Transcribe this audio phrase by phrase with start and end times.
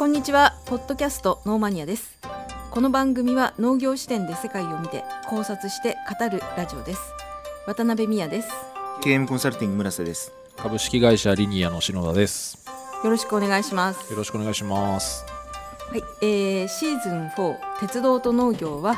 [0.00, 0.54] こんにちは。
[0.64, 2.18] ポッドキャストノーマニアです。
[2.70, 7.02] この番組は農業視点で世界を見て考察して語るラジオです。
[7.66, 8.48] 渡辺美也です。
[9.02, 10.32] KM コンサルティング村瀬です。
[10.56, 12.64] 株式会社リニアの篠田です。
[13.04, 14.10] よろしくお願いします。
[14.10, 15.26] よろしくお願いします。
[15.90, 18.94] はい、えー、シーズン4鉄道と農業は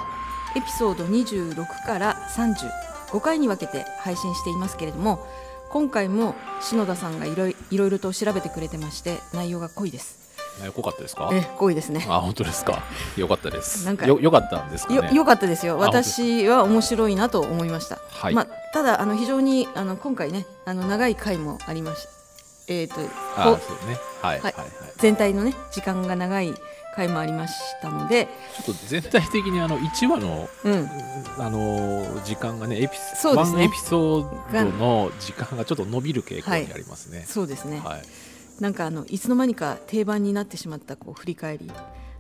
[0.55, 5.27] エピソード26から35回に分けて配信していますけれども
[5.69, 10.22] 今回も篠田さんがいろいろいろと調べてくれてまして内容が濃いです
[10.75, 11.31] 濃かったですか？
[11.33, 12.05] え濃いですね。
[12.09, 12.83] あ本当ですか？
[13.17, 13.85] よかったです。
[13.87, 15.09] なんかよよかったんですかね？
[15.09, 15.79] よよかったですよ。
[15.79, 18.35] 私は面白いなと思いました、はい。
[18.35, 22.11] まあ、ただあの非常にあの今回ねあの長い回もありました
[22.69, 23.01] えー、とこ
[23.37, 23.99] あそうね。
[24.23, 26.55] はいははいいはい、全体のね時間が長い
[26.95, 28.29] 回もありましたので、
[28.65, 30.91] ちょっと全体的にあの1話のうん、
[31.39, 33.65] あのー時間がねエピそうですね。
[33.65, 37.25] エピソードの時間がちょっと伸びる傾向にありますね。
[37.27, 38.03] そうですね、はい、
[38.63, 41.71] なんかあのいつの間にか定番になってしまったこう振り返り。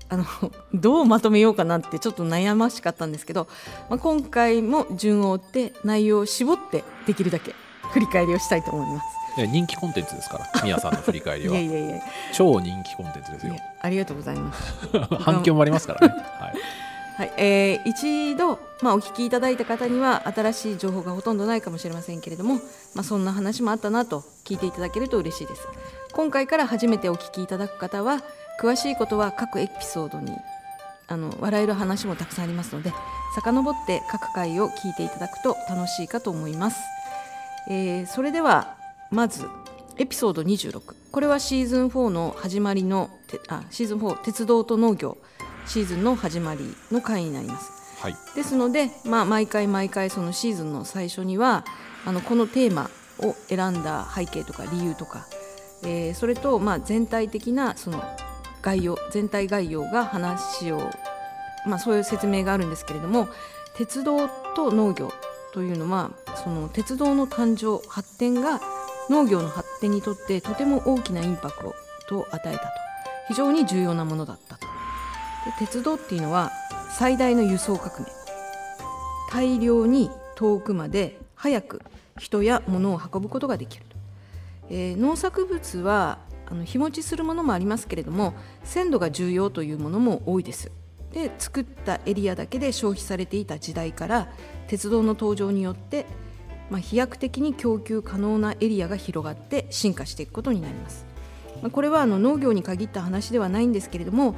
[0.08, 0.24] あの
[0.74, 3.46] どうまとめようかなってちょっと悩ましかったんですけど、
[3.88, 7.54] まあ、今回も順を追って内容を絞ってできるだけ
[7.92, 9.06] 振り返りをしたいと思います。
[9.36, 11.96] で人気コンテンツですから宮さんの振り返り いはやいやいや。
[11.96, 12.02] い
[12.34, 13.54] 超人気コンテンツですよ。
[13.54, 14.88] やありがとうございます。
[15.22, 16.54] 反響もありますからね、はい、
[17.16, 22.54] はい、えー一度、まあ、お聞きいただいた方には新しい情報がほとんどないかもしれませんけれども、
[22.94, 25.68] まあ、そんな話もあったなと聞いていただけると嬉しいです。
[26.12, 28.22] 今回から初めてお聞きいただく方は
[28.60, 30.36] 詳しいことは各エピソードに
[31.08, 32.92] あの笑える話もたくさんありますので
[33.34, 36.80] 遡って各回を聞いていただくと楽しいかと思います、
[37.68, 38.76] えーそれでは
[39.10, 39.46] まず
[39.98, 43.10] エピソード26これはシーズン4の始まりの
[43.48, 45.18] あシーズン4鉄道と農業。
[45.66, 47.70] シーズンの始まりの回になります。
[48.00, 51.64] はい、ですので、まあ、毎回毎回そのシーズンの最初には
[52.04, 55.26] あのこのテーマを選んだ背景とか理由とか、
[55.84, 58.02] えーそれとまあ全体的なその
[58.60, 60.90] 概要全体概要が話を、
[61.66, 63.28] まあ、そういう説明があるんですけれども
[63.76, 65.12] 鉄道と農業
[65.52, 66.10] というのは
[66.42, 68.60] その鉄道の誕生発展が
[69.10, 71.74] 農業の発展にとってとても大きなインパク
[72.08, 72.82] トを与えたと。
[73.28, 74.66] 非常に重要なものだったと。
[75.44, 76.52] で鉄道っていうのは
[76.90, 78.06] 最大の輸送革命。
[79.30, 81.82] 大量に遠くまで早く
[82.18, 83.84] 人や物を運ぶことができる。
[83.88, 83.96] と、
[84.70, 86.18] えー農作物は
[86.52, 90.70] あの日持ちするものもありますけれども鮮度が重要というものも多いです。
[91.12, 94.28] で作ったエリアだけで消費されていた時代から
[94.66, 96.06] 鉄道の登場によって、
[96.70, 101.06] まあ、飛躍的に供給可能なエリアが広がって進化していくことになります。
[101.62, 104.34] まこれはあの農業に限った話ではないんですけれども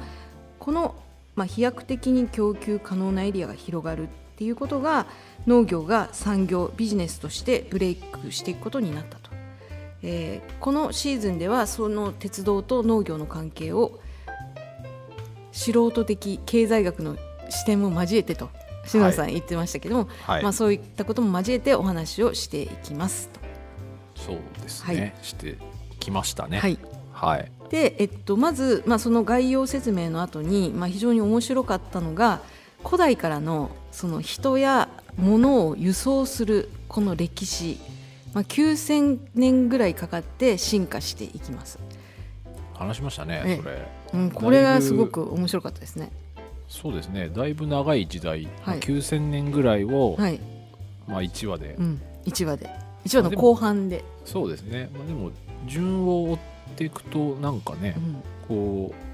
[0.65, 0.95] この、
[1.35, 5.05] まあ、飛躍的に供給可能なエリアが広がるっていうことが
[5.45, 9.29] 農業が産業ビジネスとしてブレイクしていくことになったと、
[10.01, 13.99] えーこのシーズンではその鉄道と農業の関係を
[15.51, 17.15] 素人的経済学の
[17.49, 18.49] 視点も交えてと
[18.87, 20.43] 篠田さん言ってましたけども、はい。
[20.43, 23.39] まあ、そういったことも交えてお話をしていきますと。
[24.15, 24.95] そうですはい。
[24.95, 25.57] ね、して
[25.99, 26.57] きましたね。
[26.57, 26.79] はい。
[27.13, 32.41] はいで、えっと、まず、まあ、その概要説明の後に、まあ、非常に面白かったのが
[32.83, 37.79] 古代からのその人や物を輸送するこの歴史、
[38.33, 41.79] まあ、9000年ぐらいかかって進化していきます、
[42.73, 43.57] 話しましたねええ。
[43.57, 43.87] それ。
[44.13, 46.11] うん、これがすごく面白かったですね。
[46.67, 47.29] そうですね。
[47.29, 48.79] だいぶ長い時代、まあはい。
[48.79, 50.39] 9000年ぐらいを、はい、
[51.07, 52.69] まあ、1話で、うん、1話で。
[53.05, 55.31] 1話の後半で、そうですね、まあ、でも
[55.67, 58.23] 順を追っていくとなんかねうん。
[58.47, 59.05] こう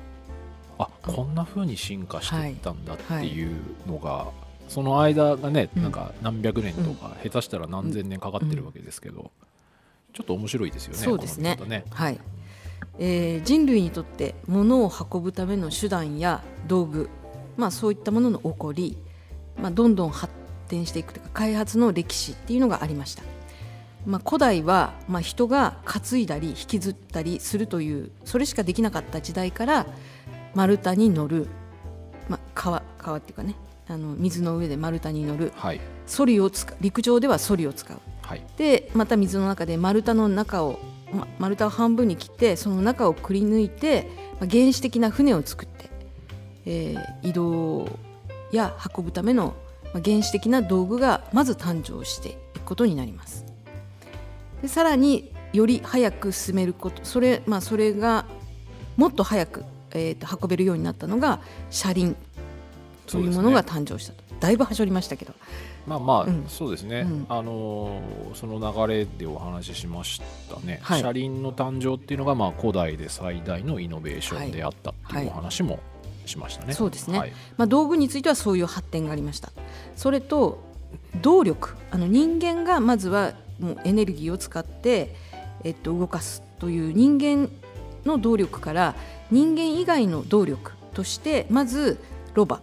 [0.82, 3.56] あこんな風に進化していったんだっていう
[3.88, 4.28] のが、
[4.68, 5.84] その間がね、うん。
[5.84, 9.32] なんか何百年とか、下手したら何千年かかってるわけですけど、
[10.14, 11.58] ちょっと面白いですよねそうですね。
[11.68, 11.86] ね。
[11.92, 12.20] はい。
[13.00, 17.10] えー人類にとって物を運ぶための手段や道具、
[17.58, 18.98] まあ、そういったものの起こり、
[19.62, 20.34] まあ、どんどん発
[20.68, 23.24] 展していくというか開発の歴史っていうのがありました、
[24.06, 29.86] まあ、古代は、まあ、人が担いだり引きずったりするというそれしかできなかった時代から
[30.56, 31.48] 丸太に乗る、
[32.28, 33.56] まあ、川川っていうかね
[33.88, 35.52] あの水の上で丸太に乗る。
[35.56, 35.82] はい。
[36.06, 37.98] ソリを使う陸上ではソリを使う。
[38.22, 38.44] はい。
[38.58, 40.80] でまた水の中で丸太の中を、
[41.14, 44.08] ま、丸太を半分に切ってその中をくり抜いて、
[44.40, 45.90] ま原始的な船を作って、
[46.66, 48.00] えー移動
[48.52, 49.56] や運ぶための、
[49.94, 53.51] ま原始的な道具がまず誕生していくことになります
[54.61, 58.25] でさらにより早く進めることそれ,、まあ、それが
[58.97, 62.16] もっと早く、えーと運べるようになったのが車輪。
[63.08, 65.34] というものが誕生したと、だいぶはしょりましたけど。
[65.85, 66.46] まあまあ、うん。
[66.47, 67.25] そうですね、うん。
[67.28, 71.02] あのーその流れでお話ししましたね、はい。
[71.02, 75.79] 車輪の誕生っていうのがまあ古代で最大のイノベーションであったっていうお話も
[76.25, 76.73] しましたね。
[76.73, 77.19] そうですね。
[77.19, 77.34] はい。
[77.58, 79.52] まあ、道具についてはそういう発展がありました。
[79.97, 80.63] それと
[81.22, 81.75] 動力。
[81.90, 85.16] あの人間がまずはもうエネルギーを使って、
[85.63, 87.49] えっと、動かすという人間
[88.05, 88.96] の動力から
[89.29, 91.99] 人間以外の動力としてまず
[92.34, 92.61] ロバ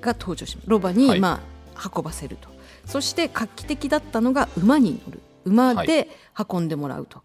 [0.00, 0.70] が登場します。
[0.70, 1.20] ロバに、はい。
[1.20, 1.40] ま
[1.74, 2.48] あ、運ばせると。
[2.86, 5.20] そして画期的だったのが馬に乗る。
[5.44, 6.08] 馬で
[6.50, 7.22] 運んでもらうと。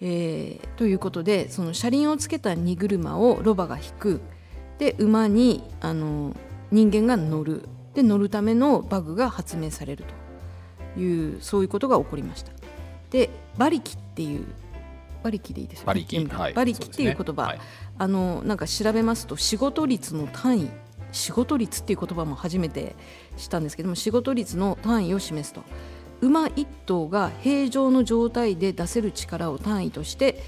[0.00, 4.20] えーということでその車輪をつけた荷車をロバが引く。
[4.78, 6.34] で馬にあの
[6.70, 7.68] 人間が乗る。
[7.94, 10.14] で乗るためのバグが発明されると
[10.96, 12.52] いうそういうことが起こりました。
[13.10, 14.46] で馬力っていう
[15.22, 15.92] 馬力でいいですよね。
[15.92, 16.52] 馬力はい。
[16.52, 17.48] 馬力っていう言葉、ね。
[17.48, 17.60] はい。
[17.98, 20.70] あのなんか調べますと仕事率の単位
[21.12, 22.96] 仕事率っていう言葉も初めて
[23.36, 25.62] 知ったんですけども仕事率の単位を示すと。
[26.20, 30.42] 馬1頭が平常の状態で出せる力を単位として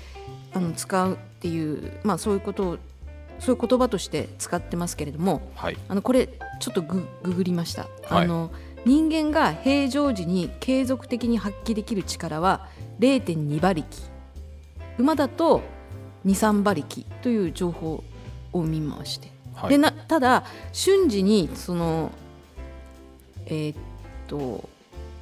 [0.52, 2.79] あの使うっていう、まあ、そういうことを
[3.41, 5.76] そういう言葉として使ってますけれどもはい。
[5.88, 6.29] あのこれ
[6.61, 8.25] ちょっとグググりました、はい。
[8.25, 8.52] あの
[8.84, 12.69] 人間が平常時に継続的に発揮できる力は
[13.00, 13.86] 0.2馬力。
[14.98, 15.62] 馬だと
[16.26, 18.04] 23馬力という情報
[18.52, 19.70] を見まして、はい。
[19.70, 22.12] でなただ瞬時にその
[23.46, 23.76] えーっ
[24.28, 24.69] と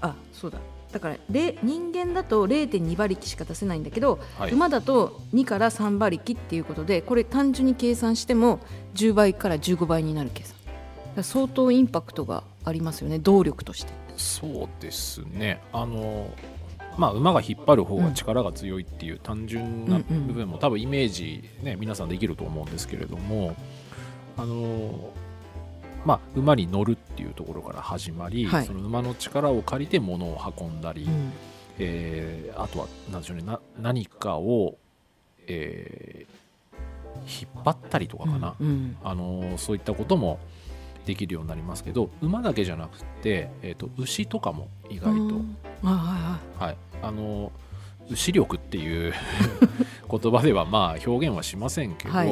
[0.01, 0.59] あそうだ。
[0.93, 4.53] だかられ人間だと0.2馬力しか出せないんだけど、はい。
[4.53, 8.61] 馬だと2から3馬力っていうことでこれ単純に計算しても
[8.95, 10.57] 10倍から15倍になる計算。
[11.23, 13.93] 相当インパクトがありますよね動力として。
[14.17, 15.61] そうですね。
[15.73, 16.31] あの
[16.99, 20.27] まあ馬が引っ張る方が力が強いっていう単純なうんうん。
[20.29, 23.57] 部分も多分イメージね皆さんできると思うんですけれども
[24.37, 25.11] あの
[26.05, 28.67] まあ馬に乗るっていうところから始まり、はい。
[28.67, 31.33] その馬の力を借りて物を運んだり、うん。
[31.79, 34.77] えーあとは何でしょうねな何かを、
[35.47, 36.43] えー
[37.25, 38.97] 引っ張ったりとかかな、うん。
[39.05, 40.41] あのそういったことも
[41.07, 45.19] できるようになりますけど馬だけじゃなくて、えー、と牛とかも意外と、は
[45.83, 46.65] いはい。
[46.65, 47.53] はい、あの
[48.11, 49.13] 牛力っていう
[50.11, 52.29] 言葉ではまあ表現はしませんけど、はい。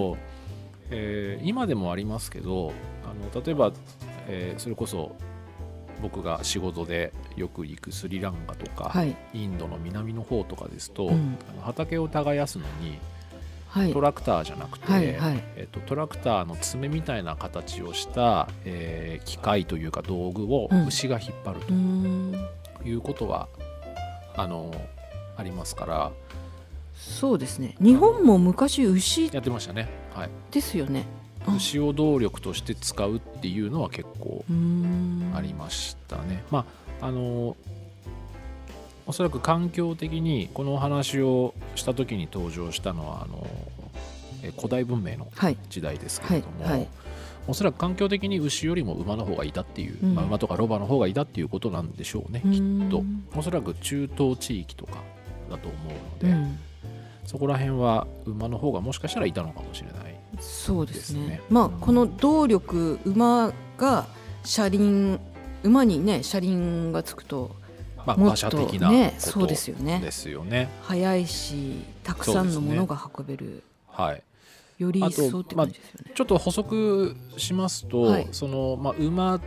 [0.90, 2.72] えー今でもありますけど
[3.04, 3.72] あの例えば、
[4.28, 5.16] えーそれこそ
[6.02, 9.14] 僕が仕事でよく行くスリランカとか、はい。
[9.34, 11.38] インドの南の方とかですと、うん。
[11.50, 12.98] あの畑を耕すのにはい
[13.92, 20.86] トラクターじゃなくて、えっとトラクターの爪みたいな形をした、えー機械というか道具をうん。
[20.86, 22.48] 牛が引っ張るうーん。
[22.82, 23.48] ということは、
[24.36, 24.74] あの
[25.36, 26.12] ありますから。
[26.94, 27.76] そうですね。
[27.80, 31.06] 日本も昔牛やってましたね、はい、ですよね。
[31.46, 31.54] あ。
[31.54, 34.44] 牛を動力として使うっていうのは結構
[35.34, 36.42] ありましたね。
[36.50, 36.66] ま
[37.00, 37.56] ああの
[39.10, 43.44] おそらく環境的にこのお話をした時に登場したのはあの
[44.44, 45.56] え古代文明のはい。
[45.68, 46.72] 時代ですけれども、はい。
[46.74, 46.88] はい。
[47.48, 50.14] おそらく環境的に牛よりも馬の方がいたっていう、うん。
[50.14, 53.02] まあ、馬とかロバの方がいたっていうことなんでしょうね、うーきっんと。
[53.36, 55.02] おそらく中東地域とか
[55.50, 56.58] だと思うので、うん。
[57.24, 61.20] そこら辺は馬の方がもしかしたらいたのかもしれないそうですね。
[61.20, 61.40] ですね。
[61.50, 64.06] まあこの動力馬が
[64.44, 65.18] 車輪
[65.64, 67.56] 馬にね車輪がつくと
[68.16, 70.00] まあ馬車的なねことそうですよね。
[70.00, 70.68] ですよね。
[70.82, 74.22] 速いしたくさんのものが運べる、はい。
[74.78, 78.28] より一層って感じですよね、ちょっと補足しますと、はい。
[78.32, 79.38] そのまあ、馬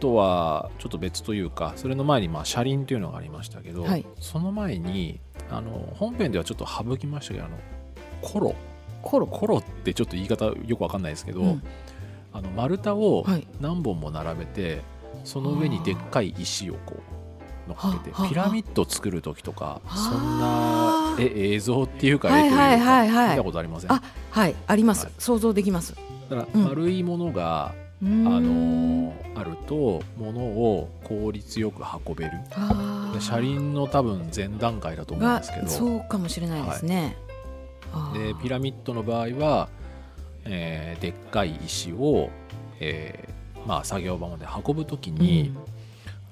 [0.00, 4.04] とはちょっと別というかそれの前にまあ車輪というのがありましたけど、はい。
[4.18, 7.56] その前にあの本編ではちょっと省きましたけどあの
[8.22, 8.54] コロ。
[9.02, 9.26] コロ？
[9.26, 11.62] コロってちょっと言い方よくわかんないですけど、うん。
[12.32, 13.46] あの丸太をはい。
[13.60, 14.82] 何本も並べて
[15.22, 17.00] その上にでっかい石をこう
[17.80, 19.96] 乗っけてピラミッド作る時とかはあ。
[19.96, 23.08] そんなえ映像っていうか絵というはいはいはい。
[23.10, 23.92] はいか見たことありません？
[23.92, 25.14] あはいあります、はい。
[25.18, 25.94] 想像できます。
[26.28, 28.26] だからうん丸いものが、うーん。
[28.26, 29.00] あの
[29.40, 32.32] あると物を効率よく運べる。
[33.20, 35.68] 車輪の多分前段階だと思うんがですけど。
[35.68, 37.16] そうかもしれないですね、
[37.92, 38.34] あー。
[38.34, 39.68] でピラミッドの場合は、
[40.44, 42.30] えーでっかい石を、
[42.80, 45.54] えーまあ、作業場まで運ぶ時に、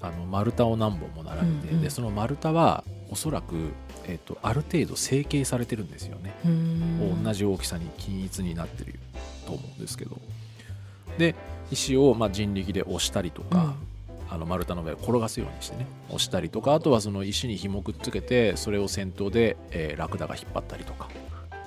[0.00, 1.82] あの丸太を何本も並べて、うんうん。
[1.82, 3.54] でその丸太はおそらく、
[4.04, 7.24] えー、とある程度成形されてるんですよね、うんうん。
[7.24, 8.98] 同じ大きさに均一になってる
[9.46, 10.18] と思うんですけど。
[11.18, 11.34] で
[11.70, 13.74] 石をまあ人力で押したりとか、
[14.30, 21.08] あの丸太の上を転がすようにしてね押したりとかあとはその石に紐くっつけてそれを先頭で、えーラクダが引っ張ったりとか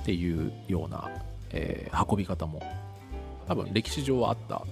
[0.01, 1.09] っていうような、
[1.51, 2.63] えー運び方も
[3.47, 4.63] 多分歴史上はあったん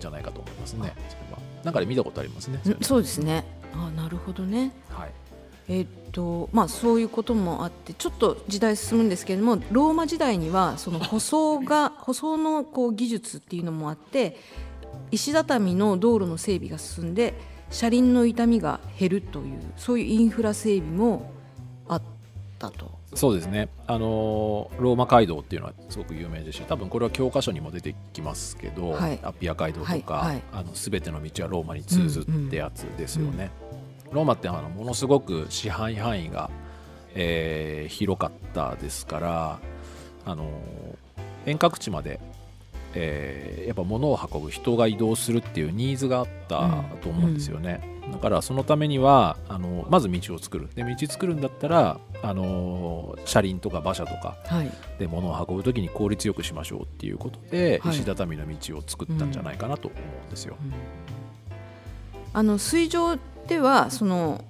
[0.00, 0.92] じゃないかと思いますね。
[1.08, 2.60] それは中で見たことありますね。
[2.64, 3.44] うんそうですね
[3.74, 5.10] あなるほどねはい、
[5.68, 14.38] えっとまあそういうこともあってちょっと時代進むんですけれどもローマ時代にはその舗装が 舗装のこう技術っていうのもあって
[15.10, 17.34] 石畳の道路の整備が進んで
[17.70, 21.32] 車輪の傷みが減るというそういうインフラ整備も
[21.88, 22.02] あっ
[22.58, 22.95] たと。
[23.16, 29.18] そうですね、あのーローマ街道っていうのはすごく有名ですし多分これは教科書にも出てきますけど、はい。
[29.22, 30.42] アッピア街道とか、はいはい。
[30.52, 33.50] あの全ての道はローマに通ずってやつですよね。
[34.12, 36.50] ローマってあのものすごく支配範囲が、
[37.14, 39.58] えー広かったですから、
[40.24, 40.48] あのー
[41.50, 42.20] 遠隔地まで、
[42.94, 47.80] えーやっぱ物を運ぶ人が移動するっていうニーズがあったと思うんですよね、
[48.12, 50.68] だからそのためにはあのまず道を作る。
[50.74, 57.94] で道作るんだったらあの車輪とか馬車とかはい、で物を運ぶ時に効率よくしましょうっていうことで、はい。
[57.94, 60.56] 石畳の道を作ったんじゃないかなと思うんですよ。
[62.32, 63.16] あの水上
[63.46, 64.44] ではその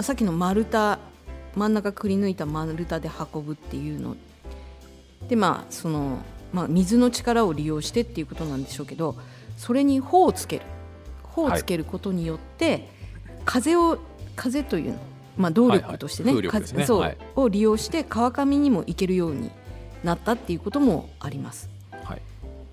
[0.00, 0.98] さっきの丸太
[1.54, 4.16] 真ん中くり抜いた丸太で運ぶっていうの
[5.28, 6.18] でまあその、
[6.52, 9.14] まあ、水の力を利用してっていうことなんでしょうけど
[9.56, 10.62] それに帆をつける。
[11.36, 12.88] 帆をつけることによって、
[13.44, 13.98] 風を
[14.34, 14.98] 風というの、
[15.36, 16.50] まあ、動力としてね,はいはいね。
[16.50, 17.18] 風そう、はい。
[17.36, 19.50] を利用して川上にも行けるように
[20.02, 21.68] なったっていうこともあります。
[22.04, 22.22] はい。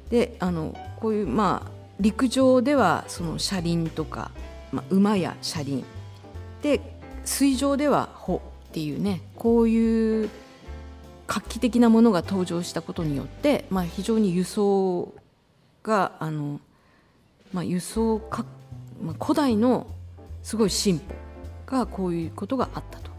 [0.10, 4.32] であのこういうまあ陸上ではその車輪とか、
[4.72, 5.84] まあ、馬や車輪。
[6.62, 6.79] で
[7.25, 10.29] 水上では帆っていうねこういう
[11.27, 15.13] 画期的なものが登場したことによって、まあ、非常に輸送
[15.82, 16.60] があの、
[17.51, 18.46] まあ、輸送か、
[19.01, 19.88] まあ、古代の
[20.43, 21.13] すごい進歩
[21.74, 23.13] がこういうことがあったと。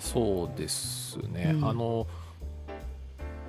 [0.00, 1.64] そうですね、うん。
[1.64, 2.06] あの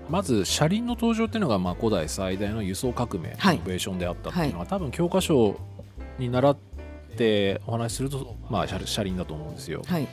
[0.10, 3.56] まず車輪の登場っていうのがまあ古代最大の輸送革命、はい。
[3.56, 5.58] イノベーションであったっていうのは、多分教科書
[6.20, 6.58] に習っ
[7.18, 9.82] てお話しすると、まあ、車車輪だと思うんですよ。
[9.86, 10.08] はい。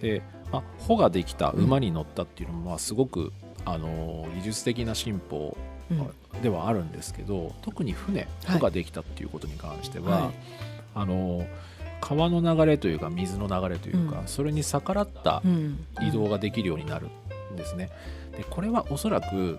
[0.00, 3.32] で、まあ、帆ができた馬に乗ったっていうのもまあすごく、
[3.64, 5.56] あの技術的な進歩
[5.90, 6.42] うん。
[6.42, 8.58] ではあるんですけど特に船はい。
[8.58, 10.34] 帆ができたっていうことに関しては、はい。
[10.94, 11.46] あの
[12.00, 14.26] 川の流れというか水の流れというか、うん。
[14.26, 15.84] それに逆らったうん。
[16.00, 17.08] 移動ができるようになる
[17.52, 17.90] んですね。
[18.36, 19.58] でこれはおそらく、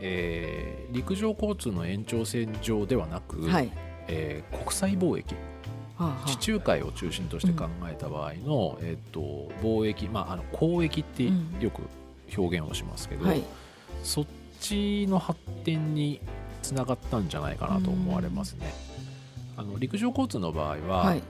[0.00, 3.70] えー陸上交通の延長線上ではなく、はい。
[4.08, 5.34] えー国際貿易。
[6.26, 11.60] 地中海を中心として考えた場合の、えっと貿易、まあ、あの交易ってうん。
[11.60, 11.82] よく
[12.36, 13.42] 表現をしますけど、はい。
[14.02, 14.26] そっ
[14.60, 16.20] ちの発展に
[16.62, 18.72] つながったんじゃないかなと思われますね。
[19.60, 21.22] あの陸上交通の場合は、はい。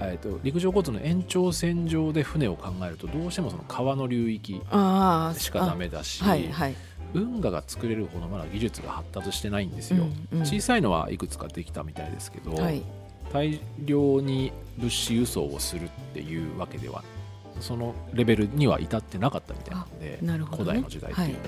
[0.00, 6.74] えっと陸上交通の延長線上で船を考えるとどうしてもその川の流域ああしかダメだし、はいはい。
[7.14, 10.04] 運河が作れるほどまだ技術が発達してないんですよ。
[10.32, 10.46] うんうん。
[10.46, 12.82] 小さいのはいくつかできたみたいですけど、はい。
[13.32, 17.02] 大量に物資輸送をするっていうわけでは
[17.60, 20.64] そのレベルには至ってなかったみたいなので、あなるほどね。
[20.64, 21.44] 古代の時代っていうのは、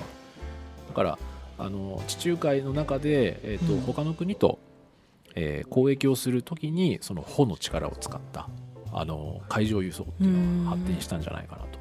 [0.89, 1.19] だから
[1.57, 3.81] あの地中海の中で、えーとうん。
[3.81, 4.59] 他の国と、
[5.35, 8.47] えー交易をするときにその帆の力を使った
[8.93, 11.79] あの海上輸送っていうのが発展したんじゃないかなと。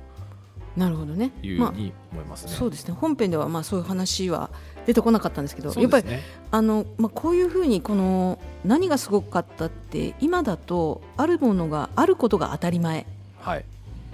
[0.76, 1.30] なるほどね。
[1.30, 2.52] まあいうふうに思いますね。
[2.52, 2.94] そうですね。
[2.94, 4.50] 本編ではまあそういう話は
[4.87, 6.06] 出てこなかったんですけどやっぱり
[6.50, 13.06] あの、まあ、こういうふうにこの何がすごかったって今だとあるものがあることが当たり前
[13.40, 13.64] はい。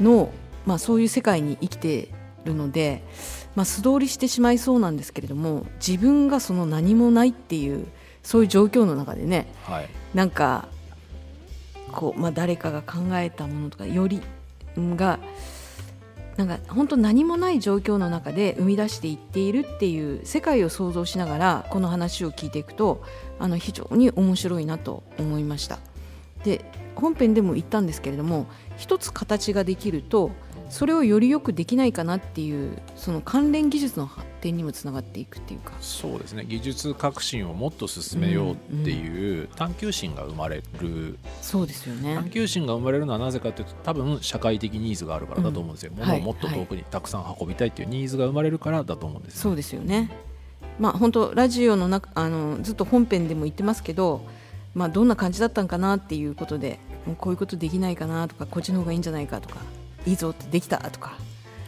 [0.01, 0.31] の、
[0.67, 2.09] まあ、そういう世界に生きて
[2.45, 3.03] るので、
[3.55, 7.87] まあ、素通りしてしまいそうなんですけれども自分がその何もないっていう
[8.23, 10.69] そういう状況の中でねはいなんか
[11.93, 14.21] こう、まあ、誰かが考えたものとかより
[14.77, 15.19] が
[16.37, 23.05] なんか本当何もない状況の中で生み出していっているっていう世界を想像しながらこの話を聞いていくと
[23.39, 25.79] あの非常に面白いなと思いました。
[26.45, 28.47] で本編でも言ったんですけれども
[28.77, 30.31] 一つ形ができると
[30.71, 35.73] それをよりよくできないかなっていうその関連技術の発展にもつながっていくっていうか。
[35.81, 36.45] そうですね。
[36.49, 41.19] 技術革新をもっと進めようっていう探求心が生まれる。
[41.43, 42.15] そうですよね。
[42.15, 50.11] 探求心が生まれるのはなぜかというと多分社会的ニーズがあるからだと思うんですよ、うん物をもっと遠くにたくさん運びたいっていうニーズが生まれるからだと思うんですよ、そうですよね。
[50.79, 54.23] まあ本当ラジオの中あのずっと本編でも言ってますけど、
[54.75, 56.79] まあどんな感じだったんかなっていうことで、
[57.19, 59.57] こういうことできないかなとか、こっちの方がいいんじゃないかとか、
[60.07, 61.15] いいぞってできたとか、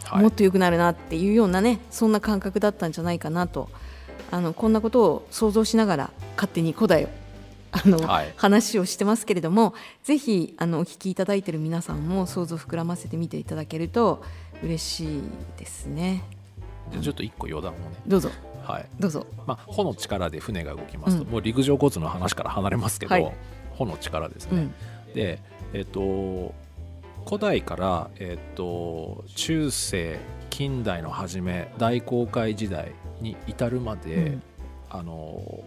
[0.05, 0.21] はい。
[0.21, 3.69] もっと良くなるなっていうようなね、そんな感覚だったんじゃないかなと、
[4.31, 7.09] あのこんなことを想像しながら勝手に古代を
[7.71, 8.33] あの、はい。
[8.35, 9.73] 話をしてますけれども、
[10.03, 14.23] ぜひあのお聞きいただいている皆さんも想像膨らませてみていただけると
[14.63, 15.21] 嬉しい
[15.57, 16.23] ですね。
[16.91, 17.81] でちょっと一個余談をね。
[18.05, 18.29] どうぞ。
[18.63, 18.85] はい。
[18.99, 19.25] どうぞ。
[19.47, 21.29] まあ、穂の力で船が動きますと、うん。
[21.29, 23.33] もう陸上交通の話から離れますけど、はい。
[23.71, 24.61] 穂の力ですね。
[25.07, 25.13] うん。
[25.13, 25.41] で、
[25.73, 26.53] えっと
[27.25, 34.43] 古代から、えっと中世近代の初め大航海時代に至るまで、うん。
[34.89, 35.63] あの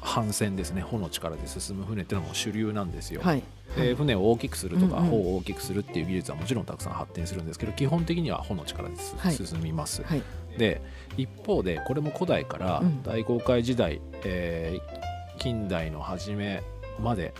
[0.00, 3.20] 帆船ですね帆の力で進む船っていうのも主流なんですよ。
[3.22, 3.42] はい。
[3.76, 5.10] で船を大きくするとか、うんうん。
[5.10, 10.02] 帆を大きくするっていう技術はもちろんたくさん発展するんですけど基本的には帆の力です、はい進みます。
[10.04, 10.22] はい。
[10.56, 10.82] で
[11.16, 15.04] 一方でこれも古代からうん大航海時代、えー
[15.36, 16.62] 近代の初め
[17.02, 17.34] まで、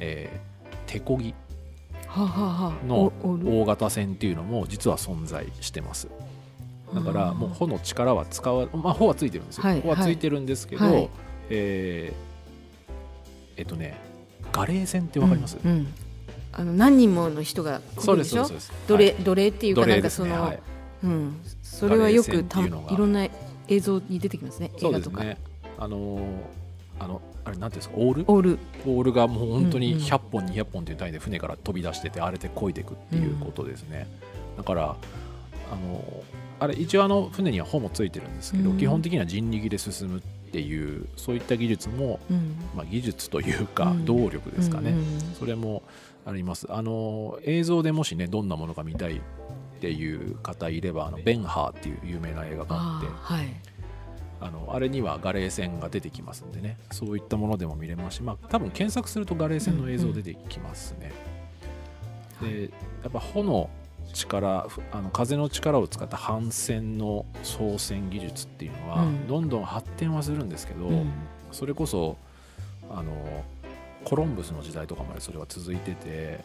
[0.00, 0.52] えー
[0.90, 1.34] 手漕ぎ
[2.86, 6.08] の大型船っていうのも実は存在してます。
[6.94, 11.10] だからうんもう帆の力は使わまあ帆はついてるんですよ、はい帆はついてるんですけど、はい。
[11.50, 12.32] えー
[13.56, 13.98] えっとね
[14.50, 15.94] ガレー船ってわかります、うんうん。
[16.52, 18.48] あの何人もの人が来そうでるですしょ
[18.88, 19.14] 奴隷、はい。
[19.24, 20.62] 奴隷っていうかなんかその、はい。
[21.04, 23.26] うん、それはよくたいろんな
[23.68, 25.36] 映像に出てきますねそ映画とか、ね
[25.78, 26.22] あのー
[27.00, 27.94] あのあれなんていうんですか？
[27.96, 28.24] オール？
[28.28, 28.58] オール。
[28.84, 30.04] ボールがもう本当にうんうん。
[30.04, 34.06] 100本、200本という単位で船から飛び出しててあれで漕いでいくっていうことですね、
[34.56, 34.96] だから
[35.72, 36.22] あの
[36.60, 38.78] あれ一応あの船には帆もついてるんですけど、うん。
[38.78, 40.22] 基本的には人力で進むっ
[40.52, 42.56] ていうそういった技術も、うん。
[42.76, 44.04] まあ、技術というかうん。
[44.04, 45.04] 動力ですかね、うんうん
[45.38, 45.82] それも
[46.24, 46.68] あります。
[46.70, 49.20] あの映像でもしねどんなものが見たいっ
[49.80, 53.46] ていう方いればあのベンハーっていう有名な映画があってはい
[54.42, 56.76] あのあれにはガレー船が出てきますんでね。
[56.90, 61.12] そういったものでも見れますし、まあ、多分検索するとガレー船の映像出てきますね、
[62.40, 62.70] で
[63.02, 63.70] やっぱ帆の
[64.12, 69.26] 力ふあの風の力を使った帆船の操船技術っていうのは、うん。
[69.26, 71.12] どんどん発展はするんですけど、うん。
[71.52, 72.16] それこそ
[72.90, 73.44] あの
[74.04, 76.40] コロンブスの時代とかまでそれは続いてて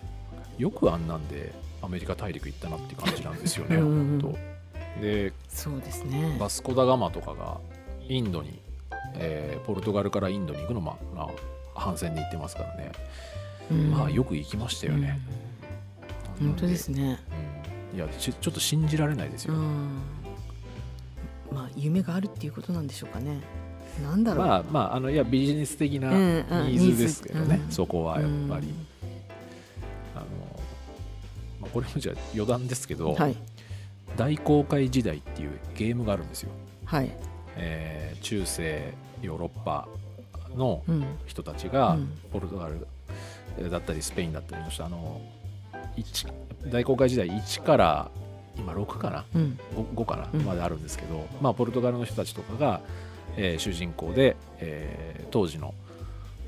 [0.57, 1.51] よくあんなんで
[1.81, 4.21] アメリカ大陸行ったなっていう感じなんですよねうんうんうん。
[4.21, 4.35] 本
[4.97, 5.01] 当。
[5.01, 6.37] でそうですね。
[6.39, 7.57] バスコ・ダ・ガマとかが
[8.09, 8.59] インドに、
[9.15, 11.27] えーポルトガルからインドに行くのも、まあ、
[11.73, 12.91] 帆船で行ってますからね、
[13.69, 13.91] うん。
[13.91, 15.19] まあよく行きましたよね、
[16.39, 16.47] うん。
[16.47, 17.19] 本当ですね。
[17.91, 17.97] うん。
[17.97, 19.99] いやちちょっと信じられないですよ、うん。
[21.51, 23.41] まあ夢があるっていうことなんでしょうかね。
[24.01, 27.71] なんだろう、まあまああのいやビジネス的なニーズですけどね、うん。
[27.71, 28.87] そこはやっぱり、うん。
[30.15, 30.25] あの、
[31.61, 33.35] まあ、これもじゃあ余談ですけど、はい。
[34.15, 36.49] 大航海時代っていうゲームがあるんですよ、
[36.85, 37.11] はい
[37.57, 39.87] えー中世ヨーロッパ
[40.55, 41.05] のうん。
[41.25, 42.17] 人たちがうん。
[42.31, 42.87] ポルトガル
[43.69, 45.21] だったりスペインだったりの人あの
[45.97, 46.31] 1
[46.71, 48.11] 大航海時代1から
[48.57, 49.25] 今6かな？
[49.35, 49.59] うん、
[49.95, 50.41] 5, かな、うん。
[50.41, 52.81] まであるんですけど、まあ、ポルトガルの人たちとかが、
[53.35, 55.73] えー主人公で、えー当時の、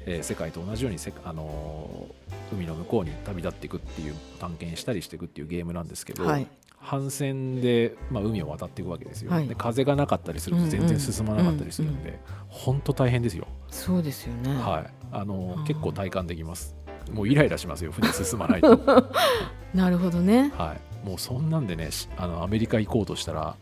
[0.06, 6.48] えー世界と同じようにせ、あのー海の向こうに旅立っていくっていう探検したりしていくっていうゲームなんですけど、はい
[6.82, 9.48] 帆船で、まあ、海を渡っていくわけですよ、はい。
[9.48, 14.94] で風がなかったりすると全然進まなかったりするんで、本当大変ですよ、そうですよね、はい。
[15.12, 16.76] あの結構体感できます。
[17.12, 18.80] もうイライラしますよ船進まないと、
[19.74, 20.52] なるほどね。
[20.58, 23.56] はい、もうそんなんでねしあのアメリカ行こうとしたら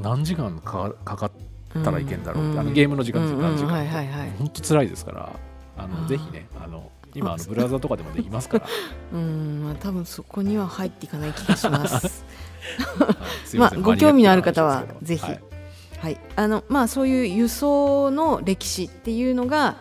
[0.00, 4.30] 何時間かかかったらいけんだろうって、あのゲームの時間ですよ、何時間はいはいはい。
[4.38, 5.32] 本当辛いですから
[5.76, 8.66] あのぜひねあの今あの ブラウザとかでもできますから、
[9.14, 12.24] うんまあ多分そこには入っていかない気がします
[13.54, 15.52] まあご興味のある方はぜひですけど。
[15.98, 16.18] はい。
[16.36, 19.76] あのまあそういう輸送の歴史っていうのが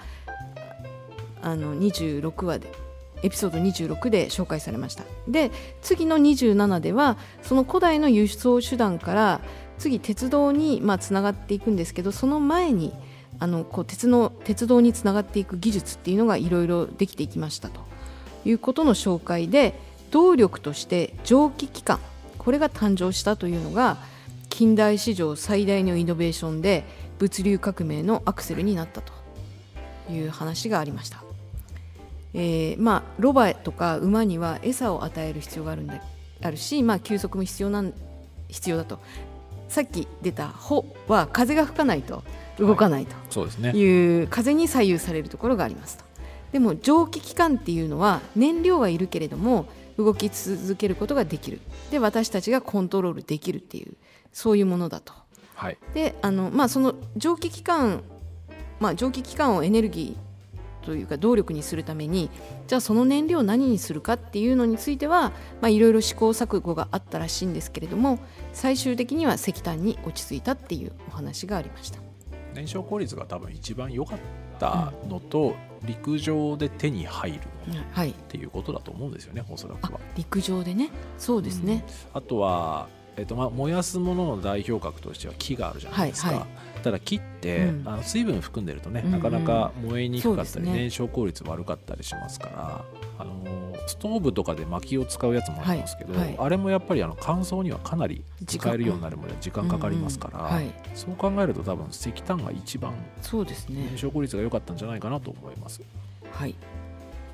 [1.41, 2.71] あの26話で
[3.23, 5.03] エピソード26で紹介されました。
[5.27, 9.41] で次の27ではその古代の輸送手段から
[9.79, 12.93] 次鉄道にまあつながっていくんですけどその前に
[13.39, 17.81] あのこう鉄の鉄道につながっていく技術っていうのがいろいろできていきましたと
[18.45, 19.73] いうことの紹介で
[20.11, 21.99] 動力として蒸気機関
[22.41, 23.97] これが誕生したというのが
[24.49, 26.83] 近代史上最大のイノベーションで
[27.19, 29.13] 物流革命のアクセルになったと
[30.11, 31.23] いう話がありました、
[32.33, 36.01] えーまあ、ロバとか馬には餌を与える必要があるんだ
[36.41, 37.93] あるし、まあ、休息も必要なん
[38.47, 38.99] 必要だと。
[39.69, 42.23] さっき出た「帆」は風が吹かないと
[42.57, 43.69] 動かないと、そうですね。
[43.69, 46.03] いう風に左右されるところがありますと。
[46.51, 51.59] でも蒸気機関っていうのは燃料はいるけれども動き続けることができる。
[51.89, 53.93] で私たちがコントロールできるっていう
[54.31, 55.13] そういうものだと。
[55.55, 55.77] はい。
[55.93, 58.03] であの、まあ、その蒸気機関、
[58.79, 62.31] まあ、蒸気機関をエネルギーというか動力にするために
[62.67, 68.19] じゃあその燃料を何にするかっていうのについてはまあいろいろ試行錯誤があったらしいんですけれども
[68.53, 71.99] 最終的には石炭に落ち着いたっていうお話がありました。
[72.53, 74.17] 燃焼効率が多分一番良かっ
[74.59, 77.39] たのと、陸上で手に入る
[77.91, 80.89] はい、ていうことだと思うんですよねおそらくあは陸上でね。
[81.17, 86.47] そうですね、あとは、えっとまあ、燃やすものの代表格としては木があるじゃないですか、はいは
[86.81, 87.87] ただ木って、うん。
[87.87, 89.11] あの水分含んでるとね、うんうん。
[89.13, 92.85] なかなか燃えにくかったり、ね燃焼効率悪かったりしますから
[93.19, 96.27] あのストーブとかで薪を使うやつもありますけど、はい。
[96.27, 96.37] はい。
[96.39, 100.73] あれもやっぱりあの乾燥にはかなり使えるようになるまで時間かかりますから、うんうんはい。
[100.93, 103.85] そう考えると多分石炭が一番そうですね。
[103.85, 105.81] 燃焼効率が良かったんじゃないかなと思います。
[106.31, 106.55] はい、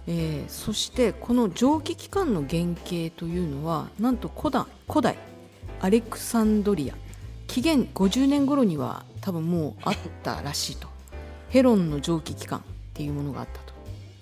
[0.07, 5.17] えーそしてこの蒸気機関の原型というのはなんと古代古代
[5.79, 6.95] アレクサンドリア
[7.47, 10.87] 紀元50年頃には多分もうあったらしいと。
[11.49, 12.61] ヘロンの蒸気機関っ
[12.93, 13.73] ていうものがあったと。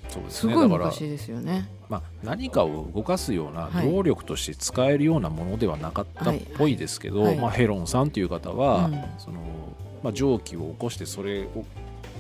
[0.10, 1.70] そうですすごい昔ですよね。
[1.90, 3.92] まあ、何かを動かすようなはい。
[3.92, 7.36] 動力として使えるようなものではなかったっぽいですけど、はい。
[7.36, 9.04] まあ、ヘロンさんという方は、うん。
[9.18, 9.42] その
[10.06, 11.66] まあ、蒸気を起こしてそれを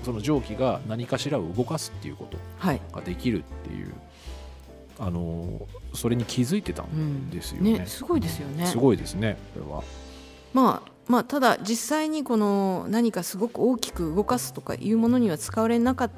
[0.03, 3.93] その蒸気が何かしらを動かすっていうことはい、ができるっていう
[4.97, 7.79] あのそれに気づいてたんですよね。
[7.79, 8.65] ねすごいですよね。
[8.65, 9.83] すごいですねこれは。
[10.51, 16.11] まあまあ、ただ実際にこの何かすごく大きく動かすとかいうものには使われなかっ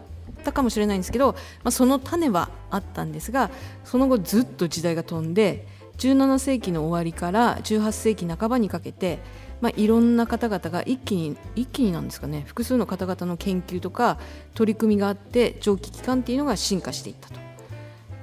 [0.44, 3.52] たかもしれないんですけど、まあ、その種はあったんですが
[3.84, 9.20] その後ずっと時代が飛んで17世紀の終わりから18世紀半ばにかけて、
[9.62, 14.20] まあ、いろんな方々が一気に一気になんですかね複数の方々の研究とか
[14.54, 17.48] 取り組みがあって蒸気機関っていうのが進化していったと。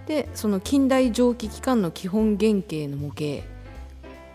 [0.06, 3.46] でその近代蒸気機関の基本原型の模型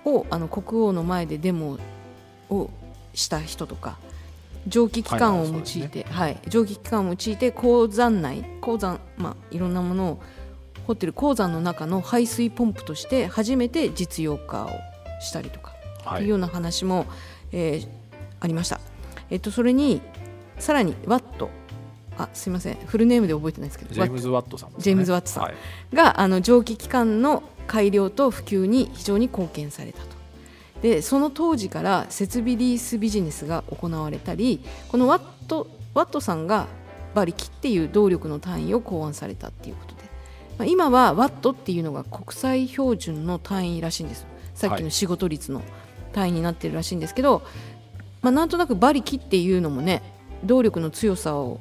[0.03, 1.79] をあの国王の前でデモを
[3.13, 3.97] した人とか
[4.67, 10.21] 蒸気機関を用いて、はい蒸気機関を用いて鉱山内鉱山まあいろんなものを
[10.87, 14.69] 掘ってる鉱山の中の排水ポンプとして初めて実用化を
[15.21, 16.23] したりとかはい。
[16.23, 17.05] いうような話も、
[17.51, 17.87] えー
[18.41, 18.79] ありました。
[19.29, 20.01] えっとそれに
[20.59, 21.49] さらにワット
[22.17, 25.55] あすいませんフルネームで覚えてないですけどジェームズ・ワットさんね、ジェームズワットさんはい。
[25.93, 30.18] があの蒸気機関の改良と普及に非常に貢献されたと。
[30.81, 36.67] でその当時から設備リースビジネスが行われたりこのワットワットさんが
[37.13, 40.03] 馬力っていう動力の単位を考案されたっていうことで、
[40.57, 44.25] まあ、今はワットっていうのが国際標準の単位らしいんです。
[44.53, 45.61] さっきの仕事率の
[46.13, 47.41] 単位になってるらしいんですけど、
[48.21, 50.01] まあ、なんとなく馬力っていうのもね
[50.43, 51.59] 動力の強さを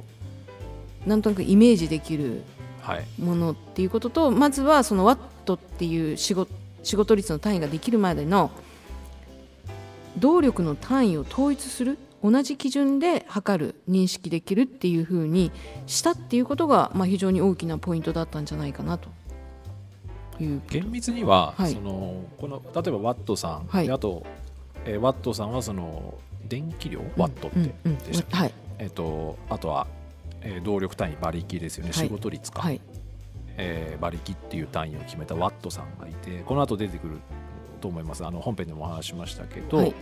[1.07, 2.43] なんとなくイメージできる
[2.83, 3.07] はい。
[3.21, 6.51] ものっていうこととまずはそのワットっていう仕事
[6.83, 8.51] 仕事率の単位ができるまでの
[10.19, 15.53] 動力の単位を統一する同じ基準で測る認識できるっていうふうに
[15.87, 19.09] したっていうことが、まあ、非常に大きなポイントだったんじゃないかなと
[20.41, 20.61] いう。
[20.69, 21.73] 厳密には、はい。
[21.73, 23.87] そのこの例えばワットさん、はい。
[23.87, 24.27] であと、
[24.85, 26.15] えーワットさんはその
[26.49, 27.75] 電気量、ワットってうん。
[27.85, 27.99] うん。
[27.99, 28.37] でしたっけ？
[28.37, 28.53] はい。
[28.79, 29.87] えっとあとは、
[30.41, 32.07] えー動力単位馬力ですよね、はい。
[32.07, 32.81] 仕事率か、はい。
[33.57, 37.19] えー馬力っていう単位を決めたワットさんがいてこの後出てくる
[37.79, 38.25] と思います。
[38.25, 39.95] あの本編でもお話ししましたけど、はい。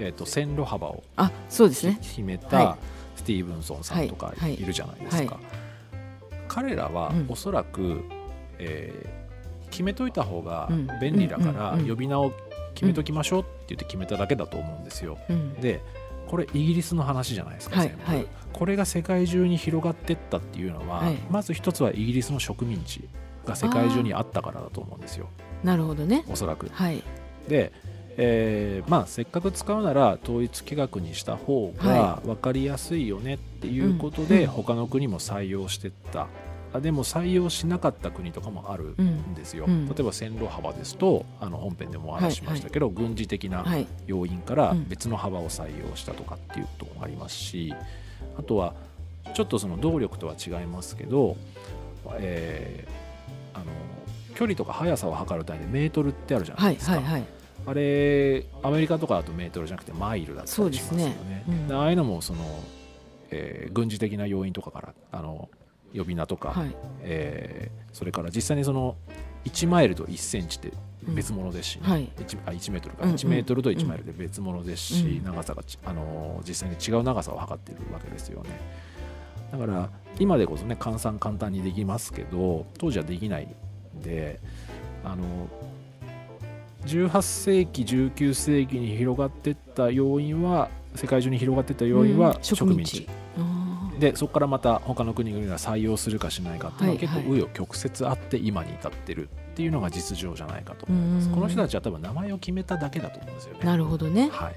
[0.00, 1.98] えー、と線路幅をあそうですね。
[2.02, 2.78] 決めたは
[3.16, 4.56] スティーブンソンさんとかはい。
[4.56, 5.40] るじゃないですか、は
[6.48, 7.26] 彼らはうん。
[7.28, 8.02] おそらく、
[8.58, 9.24] えー
[9.70, 10.86] 決めといた方がうん。
[11.00, 11.80] 便利だからうん。
[11.80, 11.84] うん。
[11.84, 11.88] うん。
[11.88, 12.32] 呼び名を
[12.74, 15.18] 決めときましょうって言って決めただけだと思うんですよ。
[15.28, 15.54] うん。
[15.54, 15.80] で
[16.28, 17.88] これイギリスの話じゃないですか、はい。
[17.88, 18.04] 全部。
[18.04, 18.26] はい。
[18.52, 21.16] これが世界中に広がってったっていうのは、はい。
[21.28, 23.08] まず一つはイギリスの植民地
[23.44, 25.28] が世界中にあったからだと思うんですよ
[25.64, 26.24] なるほどね。
[26.28, 26.68] おそらく。
[26.70, 27.02] はい。
[27.48, 27.72] で、
[28.16, 34.46] えーまあ、せっかく使うなら統一規格にした方がは分かりやすいよねっていうことで、うん。
[34.48, 36.28] 他の国も採用してった。
[36.72, 39.06] あでも採用しなかった国とかもあるうん。
[39.06, 39.88] んですよ、うん。
[39.88, 43.86] 例えば線路幅ですとあの本編でもお話ししましたけど、軍事的なはい。
[44.06, 44.88] 要因からうん。
[44.88, 47.72] 別の幅を採用したとかっていうこともありますし
[48.36, 48.74] あとは
[49.34, 51.36] ちょっとその動力とは違いますけど、
[52.18, 53.04] えー
[53.56, 53.66] あの
[54.34, 57.24] 距離とか速さを測る単位でメートルってあるじゃないはいですか、はいはい
[57.66, 60.66] あれアメリカとかだとメートルじゃなくてマイルだったりしますよね。
[60.66, 61.44] そうですね。
[61.48, 61.68] うん。
[61.68, 62.44] でああいうのもその、
[63.30, 65.48] えー軍事的な要因とかからあの
[65.96, 66.76] 呼び名とか、はい。
[67.02, 68.96] えーそれから実際にその
[69.46, 70.72] 1マイルと1センチって
[71.04, 72.10] 別物ですしね、はい。
[72.18, 73.14] 1, あ1メートルか、うんうん。
[73.14, 75.24] 1メートルと1マイルで別物ですし、うん。
[75.24, 78.50] 長さがちあのー実際に違う長さを測っているわけですよね。
[79.52, 83.54] だから今でこそね換算簡単にできますけど当時はできないん
[84.02, 84.40] で
[85.04, 85.48] あの
[86.86, 93.98] 18世紀19世紀に広がっていった要因は世界中に広がっていった要因はうん植民地、あー。
[93.98, 101.28] でそこからまた他の国々が採用するかしないかっていうのははい結構はい紆余曲折あって今に至ってるっていうのが実情じゃないかとう思います。
[101.28, 103.60] んこの人たちは多分名前を決めただけだと思うんですよね。
[103.64, 104.28] なるほどね。
[104.30, 104.54] はい。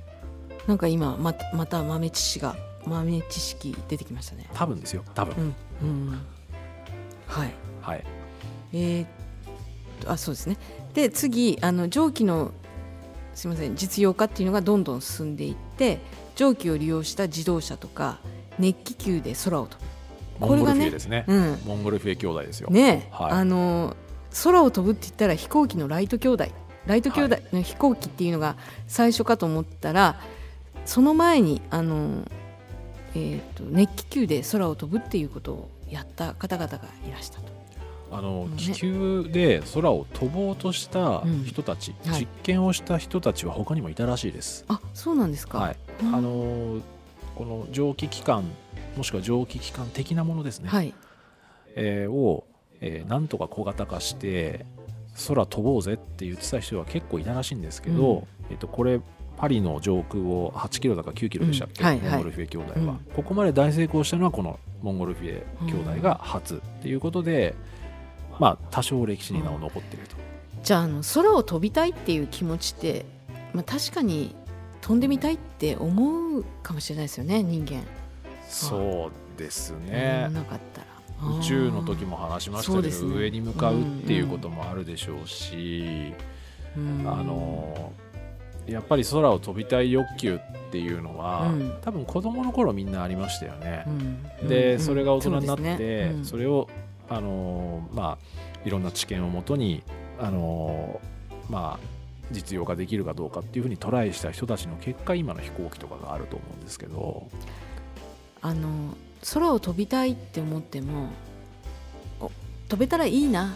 [0.68, 4.50] なんか今ままた豆知識が豆知識出てきましたね。
[4.54, 6.20] 多分ですよ多分、うんうん。
[7.28, 7.54] はい。
[7.82, 8.04] はい。
[8.74, 9.06] えー
[10.06, 10.58] あそうですね。
[10.94, 12.52] で次あの蒸気の
[13.34, 16.00] すみません実用化っていうのがどんどん進んでいって
[16.36, 18.20] 蒸気を利用した自動車とか
[18.60, 19.88] 熱気球で空を飛ぶ。
[20.40, 21.26] モンゴルフィエこれがねですね。
[21.28, 21.60] うん。
[21.66, 22.70] モンゴルフィエ兄弟ですよ。
[22.70, 23.32] ね、はい。
[23.32, 23.96] あの
[24.44, 26.48] 空を飛ぶって言ったら飛行機のライト兄弟。
[26.86, 28.56] ライト兄弟の飛行機っていうのが
[28.88, 30.20] 最初かと思ったら、
[30.86, 32.24] その前にあの、
[33.14, 37.57] えー、と熱気球で空を飛ぶっていうことをやった方々がいらしたと。
[38.12, 38.54] あのね。
[38.58, 42.22] 気球で空を飛ぼうとした人たち、うんはい。
[42.22, 44.66] 実験をした人たちは他にもいたらしいです。
[44.68, 46.16] あそうなんですか、はい、うん。
[46.16, 46.82] あの
[47.36, 48.46] この蒸気機関
[48.96, 50.94] もしくは蒸気機関的なものですね、はい。
[51.76, 52.46] えーを、
[52.82, 54.66] えーなんとか小型化して
[55.28, 58.28] 空飛ぼうぜって言ってた人は結構いたらしいんですけど、うん。
[58.52, 59.00] えっとこれ
[59.38, 62.10] パリの上空を8キロだか9キロでしたっけ、うんはいはい。
[62.10, 62.98] モンゴルフィエ兄弟は、うん。
[63.16, 67.54] ここまで大成功したのはこのモンゴルフィエ兄弟が初っていうことで、
[68.40, 70.16] まあ多少歴史に名を残っていると、
[70.64, 73.06] じゃああの空を飛びたいっていう気持ちって、
[73.54, 74.36] まあ、確かに
[74.82, 77.84] 飛んでみたいって思うかもしれないですよね人間。
[78.48, 80.88] そうです何ねもなかったら。
[81.40, 83.16] 宇宙の時も話しましたけど、ね。
[83.16, 86.14] 上に向かうっていうこともあるでしょうし、
[86.78, 87.04] うん。
[87.08, 87.92] あの
[88.68, 90.40] やっぱり空を飛びたい欲求っ
[90.72, 91.74] ていうのは、うん。
[91.82, 93.84] 多分子供の頃みんなありましたよね。
[93.88, 93.90] う
[94.44, 94.48] ん。
[94.48, 96.70] で、うんそれが大人になってそ,、れを
[97.10, 99.84] あのまあいろんな知見をもとに
[100.20, 101.00] あの
[101.50, 101.88] まあ
[102.32, 107.28] 実用化できるかどうかっていうふうにトライした人たちの結果今の飛行機とかがあると思うんですけど。
[108.42, 108.96] あの
[109.34, 111.10] 空を飛びたいって思っても
[112.20, 112.32] お
[112.70, 113.56] 飛べたらいいな。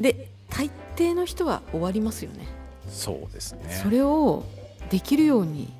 [0.00, 2.46] で大抵の人は終わりますよね。
[2.88, 3.80] そうですね。
[3.82, 4.44] それを
[4.90, 5.72] できるように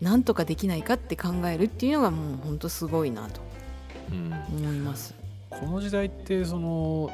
[0.00, 3.40] なんとかできないかって考えるっていうのがもう本当すごいなと
[4.12, 4.32] うん。
[4.32, 5.14] 思います。
[5.50, 7.10] この時代ってその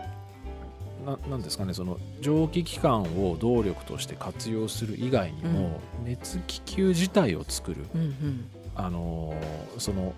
[1.04, 8.44] ななんですかねその蒸気機関を動力として活用する以外にも、熱気球自体を作るうんうん。
[8.74, 10.14] あのーその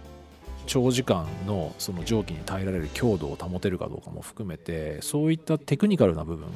[0.68, 6.46] 長時間のその蒸気に耐えられる強度を保てるかどうかも含めてそういったテクニカルな部分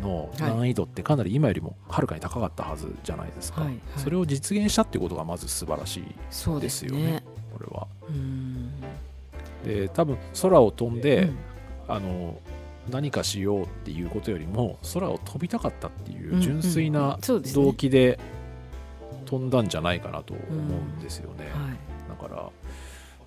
[0.00, 3.80] の難易度ってかなり今よりもはるかに高かったはずじゃないですか、はいはい。
[3.98, 7.86] それを実現したっていうことがまず素晴らしいでですよねこれは。
[9.64, 11.36] うんで多分空を飛んで、うん。
[11.88, 12.38] あの
[12.90, 17.18] 何かしようっていうことよりも空を飛びたかったっていう純粋な
[17.54, 18.18] 動機で
[19.24, 20.54] 飛んだんじゃないかなと思う
[20.98, 21.44] んですよね。
[21.44, 21.78] はい。
[22.08, 22.50] だから、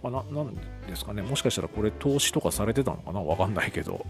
[0.09, 0.55] まあ、ななん
[0.87, 1.21] ですかね。
[1.21, 3.19] もしかしたらこれ投資とかされてたのかな？
[3.19, 4.05] わかんないけど。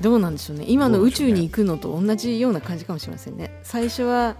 [0.00, 0.64] どうなんでしょうね。
[0.68, 3.60] 今の宇宙に行くのと同じような感じかもしれませんね。
[3.62, 4.36] 最初は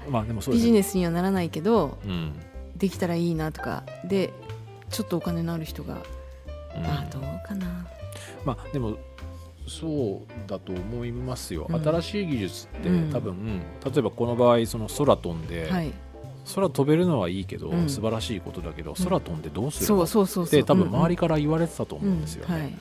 [0.50, 2.32] ビジネスにはならないけどうん。
[2.76, 3.85] できたらいいなとか。
[4.04, 4.32] で
[4.90, 5.98] ちょっとお金のある人が、
[6.78, 6.86] うん。
[6.86, 7.86] あどうかな。
[8.44, 8.96] まあでも
[9.68, 11.82] そうだと思いますよ、うん。
[11.82, 13.10] 新しい技術ってうん。
[13.12, 15.92] 多分、例えばこの場合その空飛んで、はい。
[16.54, 17.88] 空飛べるのはいいけど、うん。
[17.88, 22.72] 素晴らしいことだけど空飛んでどうするのそうそうそうって多分周りかから言われてたと思うんですよね、はい。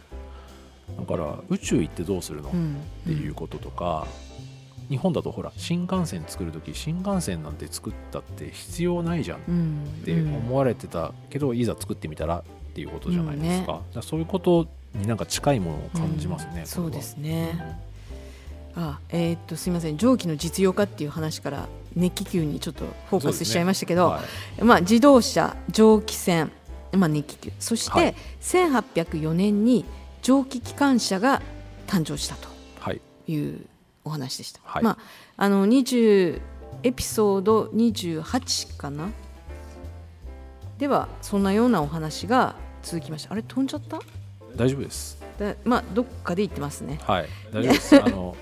[0.99, 2.77] だから宇宙行ってどうするの、っうん。
[3.03, 4.05] ていうこととか、
[4.87, 9.83] 日本だとほら新幹線作る時新幹線なんて作ったって必要ないじゃんっうん。
[10.05, 12.43] て思われてたけど、いざ作ってみたら
[12.75, 14.01] っていうことじゃないですか,、うんね。
[14.01, 17.79] そういうことになんか近いものを感じますね、うんそうですね、
[18.75, 19.97] あえーっとすみません。
[19.97, 24.21] 蒸気の実用化っていう話から熱気球にちょっとフォーカスしちゃいましたけど、は
[24.59, 24.63] い。
[24.63, 26.51] まあ、自動車蒸気船、
[26.91, 27.53] まあ、熱気球。
[27.59, 28.15] そして、はい。
[28.41, 29.85] 1804年に
[30.21, 31.41] 蒸気機関車が
[31.87, 32.49] 誕生したと
[32.81, 32.99] はい。
[33.27, 33.65] いう
[34.03, 34.83] お話でした、はい。
[34.83, 34.97] まあ
[35.37, 36.41] あの20
[36.83, 39.09] エピソード28かな？
[40.77, 42.55] ではそんなようなお話が
[42.85, 43.99] 続きましたあれ飛んじゃった？
[44.55, 45.17] 大丈夫です。
[45.37, 46.97] だまあどっかで言ってますね。
[47.03, 47.25] はい。
[47.51, 47.95] 大丈夫です。
[48.01, 48.37] あの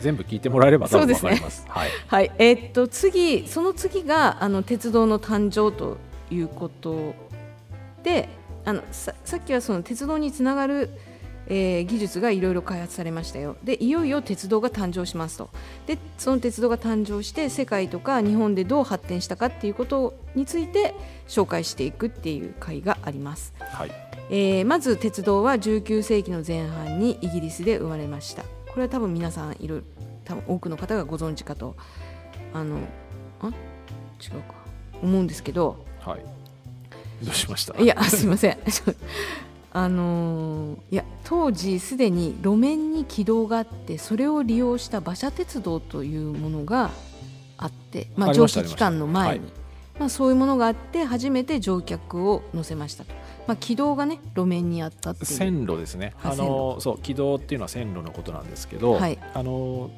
[0.00, 1.64] 全部聞いてもらえれば多分わかります。
[1.68, 1.90] はい。
[2.08, 2.32] はい。
[2.38, 5.96] えーっと次その次があの鉄道の誕生と
[6.30, 7.14] いうこと
[8.02, 8.28] で
[8.66, 10.90] あのささっきはその鉄道につながる、
[11.48, 13.56] えー技術がいろいろ開発されましたよ。
[13.62, 15.50] でいよいよ鉄道が誕生しますと。
[15.86, 20.94] でその鉄道が誕生して世界とか日本でどう発展したかっていうことについて
[21.28, 23.52] 紹介していくっていう回があります。
[23.60, 23.90] はい。
[24.30, 28.42] えーまず鉄道は19世紀の前半にイギリスで生まれました。
[28.42, 29.68] これは多分皆さんい
[30.24, 31.76] 多分多くの方がご存知かと
[32.52, 32.78] あの
[33.40, 33.46] あ？
[33.46, 33.52] 違う
[34.40, 34.54] か。
[35.02, 35.84] 思うんですけど。
[36.00, 36.20] はい。
[37.24, 37.80] どうしました？
[37.80, 38.58] いやすいません
[39.76, 46.90] あのーいや当時すでに路面に軌道があってそれを利用した馬車鉄道というものが
[47.58, 49.50] あって、まあ、蒸気機関の前に、ま
[49.98, 53.12] まあ、そういうものがあって初めて乗客を乗せましたと、
[53.46, 55.26] まあ、軌道がね路面にあったっていう。
[55.26, 56.14] 線路ですね。
[56.22, 59.18] ああのそう軌道っていうのは線路のことなんですけど、はい。
[59.34, 59.90] あの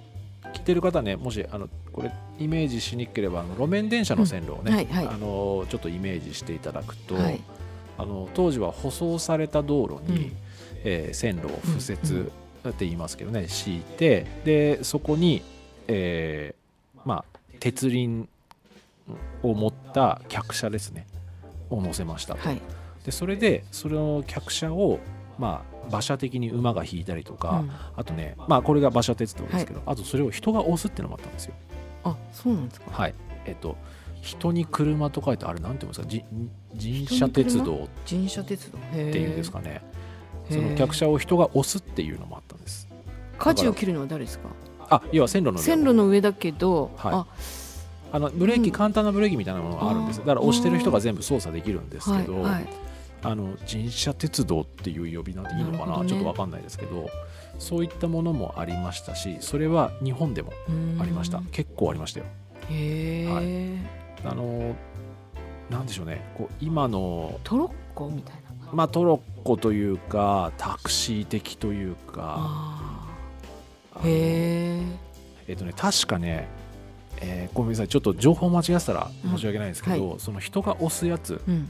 [0.55, 4.75] 北ってる方ねもしあのこれイメージしにくければあの路面電車の線路をね、うん。
[4.75, 5.07] はいはい。
[5.07, 7.41] あのちょっとイメージしていただくと、はい
[7.99, 10.37] あの当時は舗装された道路に、うん。
[10.85, 12.27] えー線路を敷うんう設ん。
[12.69, 15.43] って言いますけどね、敷いてでそこに、
[15.87, 18.29] えーまあ、鉄輪
[19.43, 21.07] を持った客車ですね
[21.71, 22.61] を乗せましたと、はい。
[23.05, 24.99] でそれでその客車を、
[25.39, 27.71] まあ、馬車的に馬が引いたりとか、うん。
[27.97, 31.55] あとね、まあ、これが馬車鉄道ですけど、あとそれを人が押すっていうのもあったんですよ。
[32.05, 32.91] あそうなんですか？
[32.91, 33.15] はい。
[33.47, 33.77] えっと
[34.21, 36.07] 人に車と書いてあれなんていうんですか？
[36.07, 36.25] じ
[36.75, 37.85] 人車鉄道。
[37.85, 38.79] っ人車鉄道。
[38.79, 39.83] ってていうんですかね
[40.51, 42.89] その客車を人が押すっていうのもあったんです。
[43.39, 44.49] 舵を切るのは誰ですか？
[44.91, 45.59] あ要は線路の上。
[45.59, 47.13] 線路の上だけど、はい。
[47.13, 47.27] あ。
[48.11, 48.75] あのブレーキ、うん。
[48.75, 50.21] 簡単なブレーキみたいなものがあるんです。
[50.21, 52.69] だから押してる人が全部操作できるんですけど、はいはい。
[53.23, 56.03] あの人車鉄道っていう呼び名でいいのかな？
[56.03, 56.09] ね。
[56.09, 57.11] ちょっとわかんないですけど
[57.59, 60.53] そういったものもありましたしそれは日本でも
[61.01, 61.39] ありました。
[61.39, 61.45] うん。
[61.47, 62.27] 結構ありましたよ。
[62.71, 63.79] へえ、
[64.25, 64.75] あの
[65.71, 66.33] なんでしょうね。
[66.37, 68.73] こう今のトロッコみたいな。
[68.73, 73.07] まあトロッコというかタクシー的というか。
[74.05, 74.83] へえ
[75.49, 76.49] えっとね確かね
[77.21, 77.89] えーごめんなさい。
[77.89, 81.69] ちょっと情報間違ってたら申し訳ないですけど、うその人が押すやつ、うん。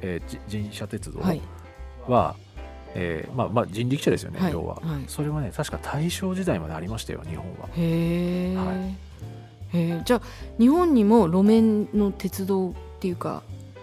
[0.00, 1.40] えーじ人車鉄道はい。
[2.08, 2.34] は、
[2.94, 4.52] えーまあ、まあ人力車ですよね、はい。
[4.52, 5.04] 要は、はい。
[5.06, 7.68] それはね確か大正時代までありましたよ日本は。
[7.76, 8.90] へえ、はへ
[9.72, 10.22] えじゃあ
[10.58, 13.42] 日本にも路面の鉄道っていうか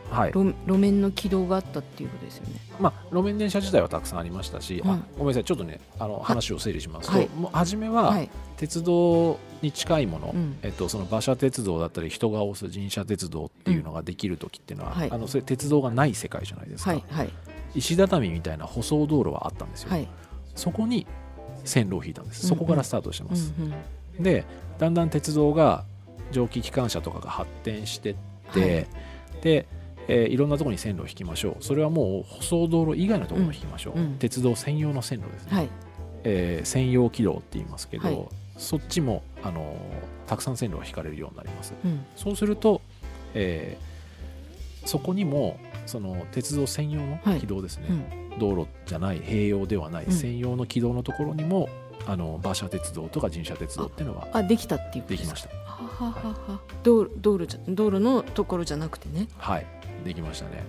[0.10, 2.56] はい、路路面の軌道があったっていうことですよね。
[2.80, 5.06] まあ、路面電車自体はたくさんありましたし、あうん。
[5.18, 5.44] ごめんなさい。
[5.44, 7.30] ちょっとねあの話を整理しますと、はい。
[7.30, 8.30] もう初めは、はい。
[8.58, 10.58] 鉄道に近いもの、うん。
[10.64, 15.12] えっと、その馬車鉄道だったり人が押す人車鉄道っていうのができる時っていうのは、はい。
[15.12, 17.30] あのそれ鉄道がない世界じゃないですか、はいはい。
[17.76, 20.08] 石畳みたいな舗装道路はあったんですよ、はい。
[20.56, 21.06] そこに
[21.66, 22.48] 線路を引いたんです。
[22.48, 23.54] そこからスタートしてうんます、
[24.18, 24.24] うん。
[24.24, 24.44] で
[24.80, 25.84] だんだん鉄道が
[26.32, 28.20] 蒸気機関車とかが発展してって、
[28.52, 28.62] はい。
[29.42, 29.66] で、
[30.08, 31.64] えーいろんなところに線路を引きましょう。
[31.64, 34.14] それはもう舗装道路以外のところを引きましょう、うんうん。
[34.16, 35.70] 鉄道専用の線路ですね、はい。
[36.24, 38.28] えー専用軌道って言いますけど、はい。
[38.58, 41.74] そっちも、あのーたくさん線路が引かれるようになります。
[41.84, 42.06] うん。
[42.16, 42.82] そうすると、
[43.34, 43.90] えー
[44.86, 47.88] そこにもその鉄道専用の軌道ですね、
[48.32, 48.40] うん。
[48.40, 50.12] 道路じゃない併用ではない、うん。
[50.12, 51.68] 専用の軌道のところにも
[52.08, 55.50] あの馬車鉄道とか人車鉄道っていうのがあできたっていうことできました
[55.86, 56.30] ははは。
[56.54, 59.28] は道路道路じゃ道路のところじゃなくてね。
[59.38, 59.66] はい。
[60.04, 60.64] できましたね。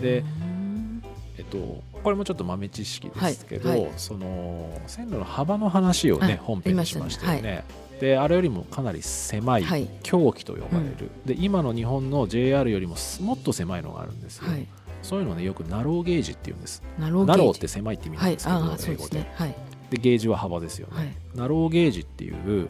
[0.00, 1.02] でう、ん。
[1.38, 3.80] えっと、これもちょっと豆知識ですけど、はい。
[3.80, 7.64] はいその線路の幅の話をねあ本編でしましたよあね。
[8.00, 9.88] であれよりもかなり狭いはい。
[10.02, 14.66] 狂気と呼ばれる、で今の日本の JR よりもすもっと狭いのがあるんですよ、はい。
[15.02, 16.82] そういうのをねよくナローゲージって言うんです。
[16.98, 19.18] ナローって狭いって意味なんはいですけど、ああそう英語で。
[19.18, 19.54] ですねはい。
[19.90, 21.16] でゲージは幅ですよね、はい。
[21.34, 22.68] ナローゲージっていう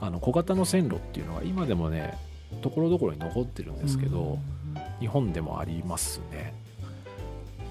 [0.00, 2.16] あの小型の線路っていうのが今でもね
[2.62, 4.38] ところどころに残ってるんですけど、
[5.00, 6.54] 日本でもありますね。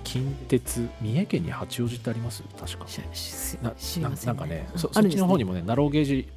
[0.04, 2.42] 近鉄三重県に八王子ってあります？
[2.58, 2.86] 確か。
[3.62, 6.28] なななんかねあそそっちの方にもねナローゲージ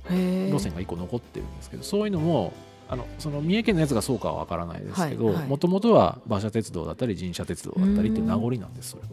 [0.51, 2.53] 路線が1個残ってるんですけどそういうのも
[2.89, 9.09] あのその三重県のやつがそうかは分からないですけどもともとは馬車鉄道だったり人車鉄道だったりっていう名残なんですそれは。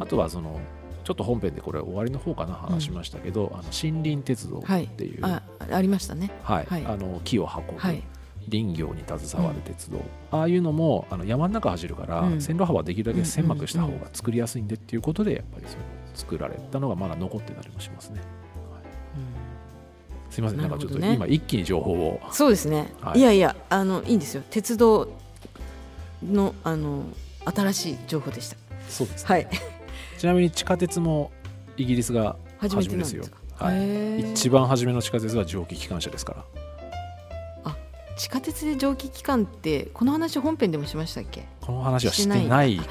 [0.00, 0.60] あとはその
[1.04, 6.30] ちょっと本編でこれ終わりの方かな話しましたけど、あの森林鉄道っていう、あありましたね。
[6.42, 6.66] はい。
[6.66, 6.86] はい。
[6.86, 8.02] あの木を運ぶ、はい。
[8.50, 12.40] 林業に携わる鉄道、ああいうのもあの山の中走るから、うん。
[12.40, 18.20] 線路幅できるだけ狭くした方うんうんが作りやすいんでっていうことでやっぱりそれを作られたのがまだ残ってたりもしますね。
[20.30, 22.20] すいません、なんかちょっと今一気に情報を。
[22.32, 23.20] そうですね、はい。
[23.20, 24.42] い、やいやあのいいんですよ。
[24.50, 25.12] 鉄道
[26.22, 27.04] のあの
[27.44, 28.56] 新しい情報でした。
[28.88, 29.46] そうです、はい
[30.24, 31.30] ちなみに地下鉄も
[31.76, 34.32] イギリスが初めです初かめはい。
[34.32, 36.46] 一番初めの地下鉄は蒸気機関車ですか
[37.62, 37.74] ら。
[38.16, 41.44] 地下鉄で蒸気機関ってこの話本編でもしましたっけ？
[41.60, 42.84] この話はしてないか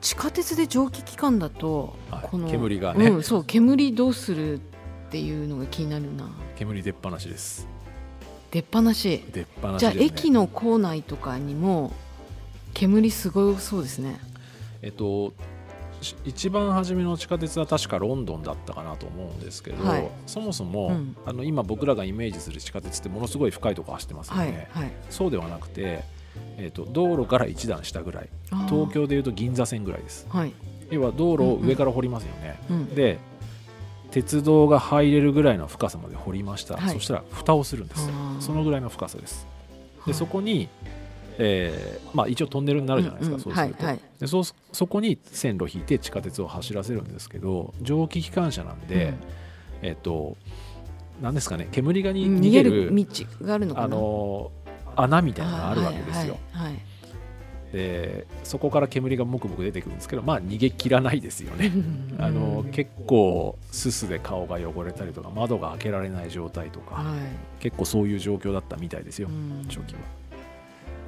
[0.00, 2.28] 地下鉄で蒸気機関だと、な、はい。
[2.30, 4.60] この煙がね、うん、そう煙どうするっ
[5.10, 6.30] ていうのが気になるな。
[6.56, 7.68] 煙出っ放しです。
[8.52, 9.22] 出っ放し。
[9.34, 11.92] 出っ放しじゃあ駅の構内とかにも
[12.72, 14.18] 煙すごそうですね。
[14.80, 15.32] えっとし
[16.24, 20.08] 一番初めの地下鉄は確かロンドンだったかなと思うんですけど、はい。
[20.26, 21.16] そもそも、うん。
[21.26, 24.92] あの今僕らがイメージする地下鉄ってものすごい深いとこ走ってますよはね、いはい。
[25.10, 26.04] そうではなくて、
[26.56, 28.28] えっと道路から一段下ぐらい
[28.68, 30.26] 東京でいうと銀座線ぐらいです。
[30.28, 30.52] はい、
[30.90, 33.18] 要は道路を上から掘りますよね、うん、で
[34.10, 36.94] 鉄道が入れるぐらいの深さまで掘りました、はい。
[36.94, 38.08] そしたら蓋をするんです
[38.40, 39.46] そのぐらいの深さです。
[39.98, 40.14] ではい。
[40.14, 40.68] そこに、
[41.40, 44.00] えーまあ、一応トンネルになるじゃないですか、うんうんそうすると、はいはい。
[44.20, 49.14] でそそこに線路引いて地下鉄を走らせるんですけど蒸気機関車なんで、
[49.82, 50.36] えっと
[51.22, 53.06] なんですかね煙がにうん逃げる道
[53.42, 53.86] があるのかな？
[53.86, 54.52] あの
[54.96, 56.38] 穴みたいなのがあるわけですよ。
[56.52, 56.72] はいはい。
[56.74, 56.82] はい
[57.72, 61.66] でそこから煙がもくもく出てくるんですけどまあ逃げ切らないですよね。
[61.66, 62.16] うん。
[62.18, 67.18] あの結構すすで顔が汚れたりとか窓が開けられない状態とか、はい。
[67.60, 69.64] 結構そういう状況だったみたいですよ、うん。
[69.68, 70.00] 初期は。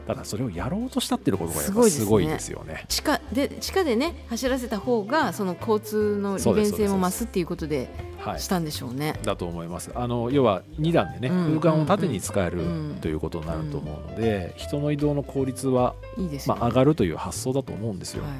[0.06, 2.00] ただそれをやろうとしたっていうことがやっすごいですね。
[2.00, 2.84] ぱすごいですよね。
[2.88, 7.88] 地下で地下でね走らせた方がその交通の利便性も増すっていうことで
[8.18, 9.18] はいし、たんでしょうね。
[9.22, 9.90] だと思います。
[9.94, 18.24] あの要は2段でね、うん空間を縦に使えるうんということになると思うので、人の移動の効率は、いいですよ、ねまあ、上がるという発想だと思うんですよ。
[18.24, 18.32] はい、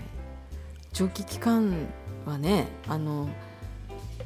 [0.93, 1.75] 蒸気機関
[2.27, 3.29] はねあの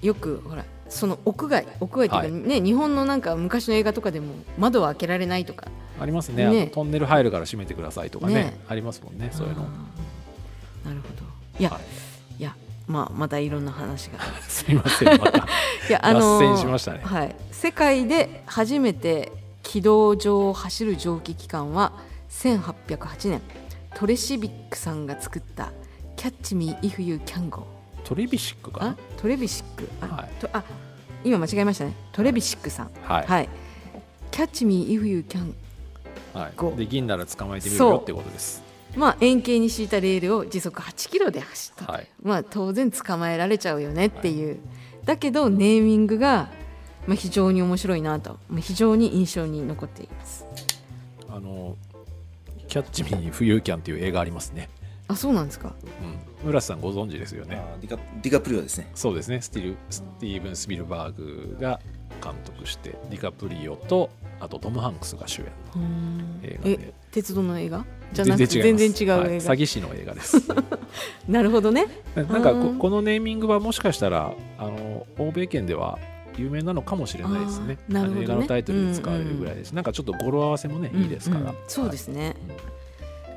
[0.03, 5.69] よくほらその屋外屋外っていうか、ね日本のなんか昔の映画とかでも窓は開けられないとか
[6.01, 6.49] ありますね。
[6.51, 6.67] ね。
[6.69, 8.35] トンネル入るから閉めてくださいとかね。
[8.35, 8.61] ね。
[8.69, 9.63] ありますもんねそういうの。
[10.85, 11.27] なるほど。
[11.59, 11.81] いや、は
[12.39, 12.41] い。
[12.41, 12.55] い、や
[12.87, 14.19] まあまたいろんな話が。
[14.47, 15.39] すいませんまた。
[15.39, 17.01] いやあの脱線しましたね。
[17.03, 19.33] はい、世界で初めて
[19.63, 21.93] 軌道上を走る蒸気機関は
[22.31, 23.43] 1808年
[23.95, 25.73] トレシビックさんが作った
[26.17, 27.65] 「キャッチ・ミー・イフ・ユー・キャン・ゴー」
[28.05, 29.89] トレビシックかあなトレビシック。
[30.01, 30.29] あ,、はい。
[30.41, 30.63] とあ
[31.25, 31.95] 今間違えましたね。
[32.13, 32.91] トレビシックさん。
[33.03, 33.49] はい、はい。
[34.31, 35.55] キャッチミー if you can
[36.37, 36.53] はい。
[36.55, 36.79] こう。
[36.79, 38.63] できんなら捕まえてみるよってことです。
[38.95, 41.85] まあ円形に敷いたレールを時速8キロで走った。
[41.87, 42.09] と、はい。
[42.23, 44.59] まあ当然捕まえられちゃうよねっていう、
[45.05, 46.49] だけどネーミングが
[47.07, 48.39] まあ非常に面白いなと。
[48.49, 50.45] まあ非常に印象に残っています。
[51.29, 51.77] あの
[52.69, 54.69] キャッチミー冬キャンっていう映画ありますね。
[55.09, 55.75] あそうなんですか。
[56.43, 57.57] うん、村瀬さんご存知ですよね。
[57.57, 58.91] あディカディカプリオですね。
[58.95, 59.41] そうですね。
[59.41, 61.81] スティルスティーブン・スピルバーグが
[62.23, 64.11] 監督してディカプリオと
[64.41, 65.83] あとトム・ハンクスが主演の
[66.43, 67.85] 映画えで鉄道の映画？
[68.13, 69.31] じゃなくて全全然違う映画、はい。
[69.41, 70.37] 詐欺師の映画です。
[71.29, 71.87] なるほどね。
[72.15, 72.79] なんかこうん。
[72.79, 75.99] このネーミングはもしかしたらあの欧米圏では
[76.37, 77.79] 有名なのかもしれないですね。
[77.89, 78.25] あーなるほどね。
[78.25, 82.77] 映画のタイトルで使われるぐらいです、なんかちょっと語呂合わせもね、いいですから、うんうんそうですね、うん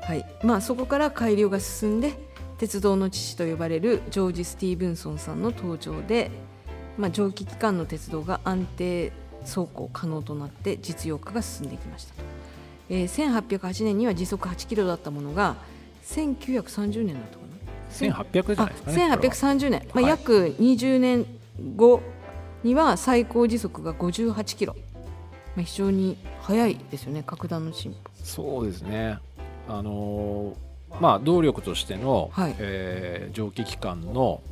[0.02, 0.26] はい。
[0.42, 2.14] まあ、そこから改良が進んで
[2.58, 6.30] 鉄道の父と呼ばれるジョージ・スティーブンソンさんの登場で、
[6.98, 12.22] まあ、蒸気機関の鉄道が安定走行可能となって実用化が進んでいきましたと、
[12.90, 15.56] えー1808年には時速8キロだったものが
[16.04, 20.04] 1930年だったかな？1800じゃないですかねあ1830年、まあ、はい。
[20.10, 21.26] 約20年
[21.76, 22.00] 後
[22.62, 24.74] には最高時速が58キロ、
[25.56, 27.98] まあ、非常に速いですよね格段の進歩。
[28.22, 29.18] そうですね。
[29.68, 30.54] あのー
[31.00, 32.56] まあ動力としての、はい。
[32.58, 34.42] えー蒸気機関の、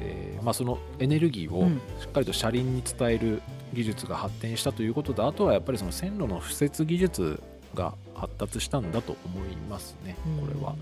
[0.00, 1.80] えーまあ、そのエネルギーをうん。
[2.00, 3.40] しっかりと車輪に伝える
[3.72, 7.42] 技術が発展したということとあとはやっぱりその線路の敷設技術
[7.74, 10.74] が発達したんだと思いますねこれは。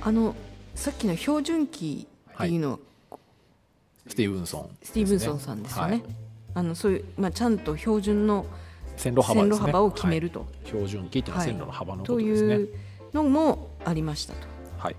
[0.00, 0.34] あの
[0.74, 2.78] さっきの標準機っていうの、
[4.06, 5.90] スティーブンソン、スティーブンソンさんですよね。
[5.90, 6.02] はい
[6.54, 8.46] あのそういうまあちゃんと標準の
[8.96, 12.54] 線路幅ね線路幅を決めはいると、標準機っていうのは線路の幅のこととですね。
[12.54, 12.68] いう
[13.12, 14.40] のもありましたと。
[14.78, 14.96] はい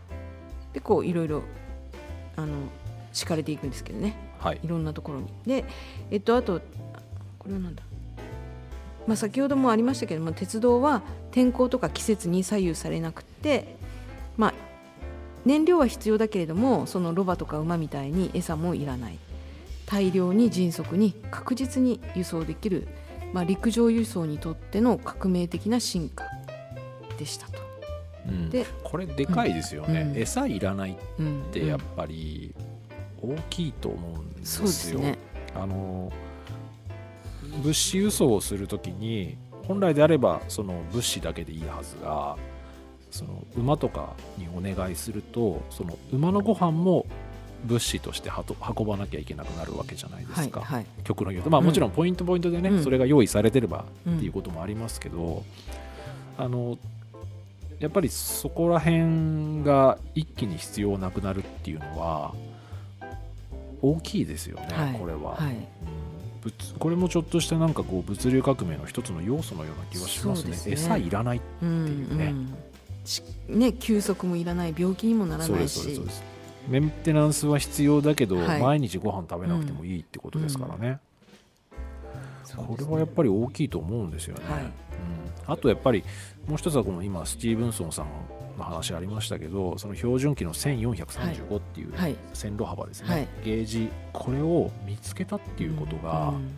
[0.73, 1.41] でこういろいろ
[2.35, 2.47] あの
[3.11, 4.15] 敷かれていくんですけどね。
[4.37, 5.27] はいいろんなところに。
[5.45, 5.65] で、
[6.11, 6.61] えっと、あと、
[7.49, 7.83] これはなんだ、
[9.07, 13.75] まあ、先ほどもありましたけども、鉄道は天候とか季節に左右されなくて、
[14.37, 14.53] まあ、
[15.45, 19.17] 燃料は必要だけれども、そのロバとか馬みたいに餌もいらない。
[19.87, 22.87] 大量に迅速に確実に輸送できる、
[23.33, 26.25] まあ、陸上輸送にとっての革命的な進化
[27.17, 27.59] でしたと。
[28.27, 32.53] うんでこれでかいですよね、うん餌いらないっうんてやっぱり
[33.19, 34.67] 大きいと思うんですよ。
[34.67, 35.17] そうですね。
[35.55, 36.11] あの
[37.63, 39.37] 物資輸送をするときに
[39.67, 42.37] 本来であればその物資だけでいいはずが
[43.11, 47.05] その馬とかにお願いするとその馬のご飯も
[47.65, 50.85] 物資として運ばなきゃいけなくなるわけじゃないではい、すか、はい。
[51.03, 51.49] 極論言うと。
[51.49, 51.65] まあうん。
[51.65, 52.83] もちろんポイントポイントでね、うん。
[52.83, 54.17] それが用意されてればうん。
[54.17, 55.43] っていうこともありますけど、
[56.37, 56.77] あの
[57.79, 62.33] やっぱりそこら辺が一気に必要なくなるっていうのは
[63.81, 64.93] 大きいですよね、はい。
[64.93, 65.53] これは、はい。
[65.53, 65.88] うん物
[66.77, 70.53] これもちょっとしたなんかこう物流革命の一つの要素のような気はしますね。
[70.53, 70.73] すね。
[70.73, 72.25] 餌いらないうんっていうね。
[72.31, 72.55] ん
[73.05, 76.01] しね休息もいらない病気にもならないし。
[76.67, 78.61] メンテナンスは必要だけど、はい。
[78.61, 80.99] 毎日ご飯食べなくてもいいってことですからね、
[82.55, 84.63] これはやっぱり大きいと思うんですよね、はい。
[84.63, 84.71] うん、
[85.47, 86.03] あとやっぱり
[86.47, 88.05] もう一つはこの今スティーブンソンさん
[88.59, 92.15] の話ありましたけどその標準機の1435っていうはい。
[92.33, 93.27] 線路幅ですね、はい。
[93.43, 96.51] ゲージこれを見つけたっていうことがうん。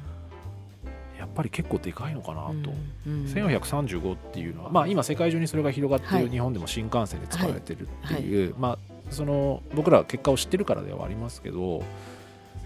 [1.17, 2.71] やっぱり結構でかいのかなと、
[3.05, 3.23] うん。
[3.23, 3.25] うん。
[3.25, 6.23] 1435っていうのは、まあ、今世界中にそれが広がってはい。
[6.23, 8.77] る日本でも新幹線で使われてるっていう、まあ、
[9.09, 11.83] その僕らは結果を知ってるからではありますけど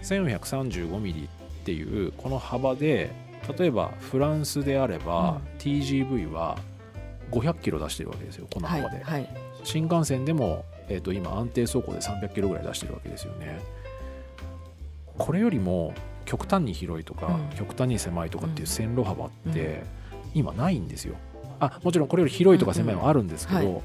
[0.02, 1.28] 1435ミリっ
[1.66, 3.10] っていうこの幅で
[3.58, 6.58] 例えばフランスであれば、TGV は
[7.30, 9.28] 500キロ出してるわけですよこのはい幅で、はい。
[9.64, 13.60] 新幹線でも、えー、と今安定走行で300キロぐらい出してるわけですよね。
[15.18, 17.56] これよりも極端に広いとか、うん。
[17.56, 20.30] 極端に狭いとかっていう線路幅って、うん。
[20.34, 21.16] 今ないんですよ。
[21.58, 23.82] あもちろんこれより広いとか狭いもあるんですけど、うんうんは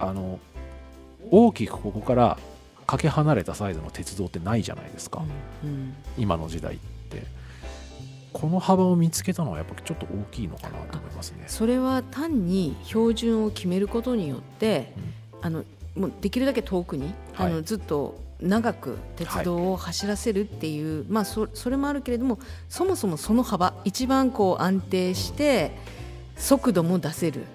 [0.00, 0.38] あの
[1.30, 2.38] 大きくここから
[2.86, 5.24] かけ離れたサイズの鉄道ってないじゃないですか、
[5.64, 5.94] うんうん。
[6.16, 6.78] 今の時代っ
[7.10, 7.24] て
[8.40, 11.44] この幅を見つけたのはやっぱちょっと大きいのかなと思いますね。
[11.46, 14.92] それは単に標準を決めることによって、
[15.40, 15.64] あの
[15.96, 17.46] もうできるだけ遠くに、はい。
[17.46, 25.70] あのずっと長く鉄道を走らせるっていう、まあそそれもあるけれどもそもそもその幅一番こう安定して
[26.36, 27.46] 速度も出せるっ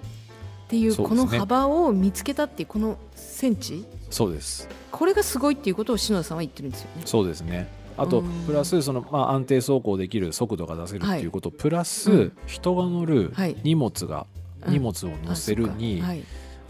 [0.68, 3.84] ていうこの幅を見つけたっていうこのセンチ？
[4.10, 4.68] そうです。
[4.90, 7.02] これがすごいっていうことを篠田さんは言ってるんですよね。
[7.04, 8.46] そうですねあとうん。
[8.46, 12.32] プラスその、まあ、安定走行できる速度が出せるっていうこと、プラス、うん。
[12.46, 13.56] 人が乗るはい。
[13.62, 14.26] 荷物が、
[14.66, 14.72] うん。
[14.72, 16.02] 荷物を乗せるに、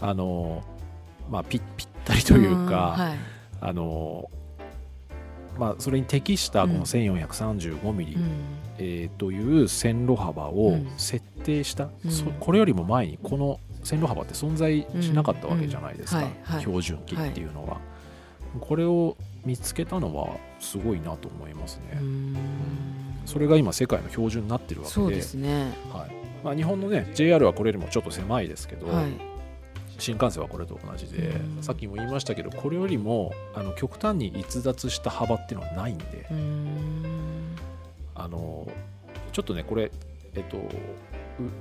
[0.01, 0.63] あの
[1.29, 3.15] まあ、ぴぴったりというか、
[3.61, 4.29] あの
[5.57, 8.21] まあ、それに適したこの1435ミリ、うん。
[8.79, 10.87] えーという線路幅をうん。
[10.97, 11.89] 設定した、
[12.39, 16.27] これよりも前にこの線路幅って存在しなかったわけじゃないですか、
[16.59, 17.77] 標準機っていうのは、
[18.59, 19.15] これを
[19.45, 22.37] 見つけたのはすごいなと思いますね、うん。
[23.25, 25.15] それが今世界の標準になってるわけで。
[25.15, 25.73] ですね。
[25.91, 26.11] はい。
[26.43, 29.05] まあ、日本のね JR はこれよりもちょっと狭いですけど、はい。
[29.99, 31.63] 新幹線はこれと同じで、うん。
[31.63, 36.25] さっきも言いましたけどこれよりもあの極端に逸脱した幅っていうのはないんで、
[38.15, 38.67] あの
[39.31, 39.91] ちょっとねこれ
[40.35, 40.61] えっとう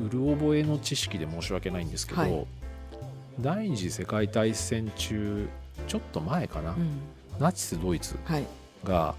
[0.05, 2.47] うる覚えの知識で申し訳ないんですけど、はい。
[3.41, 5.49] 第二次世界大戦中
[5.89, 7.01] ちょっと前かな、うん
[7.39, 8.47] ナチスドイツはい。
[8.85, 9.15] が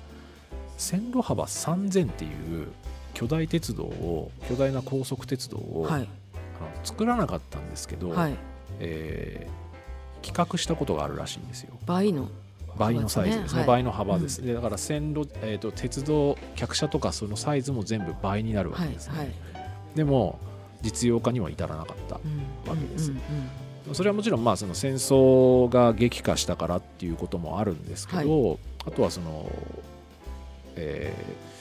[0.78, 2.68] 線路幅3000っていう
[3.14, 6.02] 巨大鉄道を巨大な高速鉄道を、はい。
[6.02, 8.36] あの作らなかったんですけど、はい。
[8.80, 9.64] えー
[10.24, 12.30] 企画したことがあるらしいんですよ倍の。
[12.78, 18.88] 倍のサイズですねはい倍の幅です、でだから線路、えー、と鉄道客車とかそのサイズも全部倍になるわはい。
[18.88, 19.32] けですね、はい。
[19.96, 20.40] でも
[20.82, 23.22] 実用化には至らなかったうんわけですうんうん
[23.92, 29.52] それはもちろんまあその戦争が激化したからっていうこともあるんですけど、あとはその、
[30.76, 31.54] えー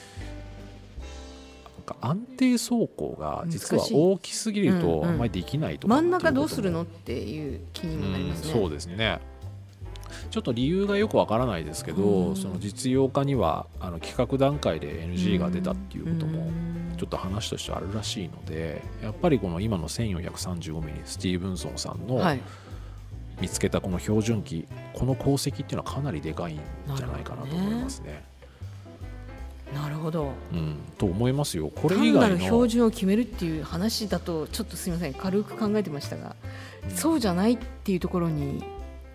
[1.99, 5.05] 安定走行が実は大きすぎるとうんうん。
[5.09, 6.31] あんまりできないとか真んうことも。
[6.31, 8.53] どうするのっていう気にもなりますね。
[8.53, 9.19] うんそうですね
[10.29, 22.41] ちょっと理由がよくわからないですけど、うんその実用化にはあの企画段階で NG が出たっていうこともうんちょっと話としてあるらしいのでやっぱりこの今の 1435mm スティーブンソンさんのはい。
[23.41, 26.59] 見つけたこの標準機この功績っていうのはかなりでかいん
[26.95, 28.23] じゃないかなと思いますね。
[29.73, 30.31] なるほど。
[30.51, 31.71] うん、と思いますよ。
[31.73, 36.35] これ以外の標準を決めるっていう話だとちょっとすみません軽く考えてましたが、
[36.95, 38.63] そうじゃないっていうところに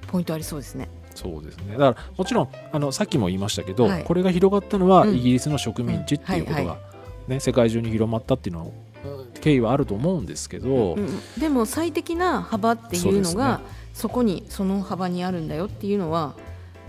[0.08, 0.88] ポイントありそうですね。
[1.14, 1.72] そうですね。
[1.72, 4.04] だからもちろんあのさっきも言いましたけど、はい。
[4.04, 5.16] これが広がったのはうん。
[5.16, 6.78] イギリスの植民地っていうことが、うんは
[7.28, 8.72] ね、世界中に広まったっていうのは
[9.40, 13.60] 経緯はあると思うんですけど、うんでも最適な幅っていうのが
[13.94, 16.34] そこにその幅にあるんだよっていうのは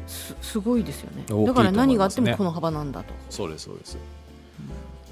[0.07, 1.23] すすごいですよね。
[1.27, 1.45] ね。
[1.45, 3.13] だから何があってもこの幅なんだと。
[3.29, 4.01] そうですそうです、だか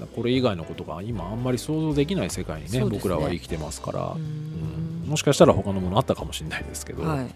[0.00, 5.06] らこれ以外のことが今あんまり想像できない世界にね僕らは生きてますから、ううん。
[5.06, 5.08] ん。
[5.08, 7.34] もしかしたら他のものあったかもしれないですけど、はい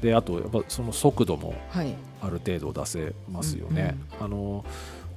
[0.00, 1.94] であとやっぱその速度もはい。
[2.22, 3.96] ある程度出せますよね。
[4.20, 4.64] あの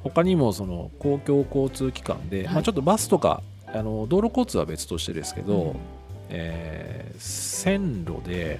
[0.04, 2.54] 他にもその公共交通機関で、はい。
[2.56, 5.76] まあ、ちょっとバスとかあの道路交通は別としてですけど、うん。
[6.30, 8.60] えー線路で、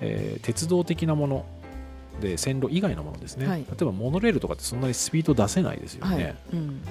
[0.00, 1.44] えー鉄道的なもの
[2.20, 3.60] で線路以外のものですね、はい。
[3.60, 6.36] 例えばモノレールとかってそんなにスピード出せないですよね、はい。
[6.52, 6.82] うん。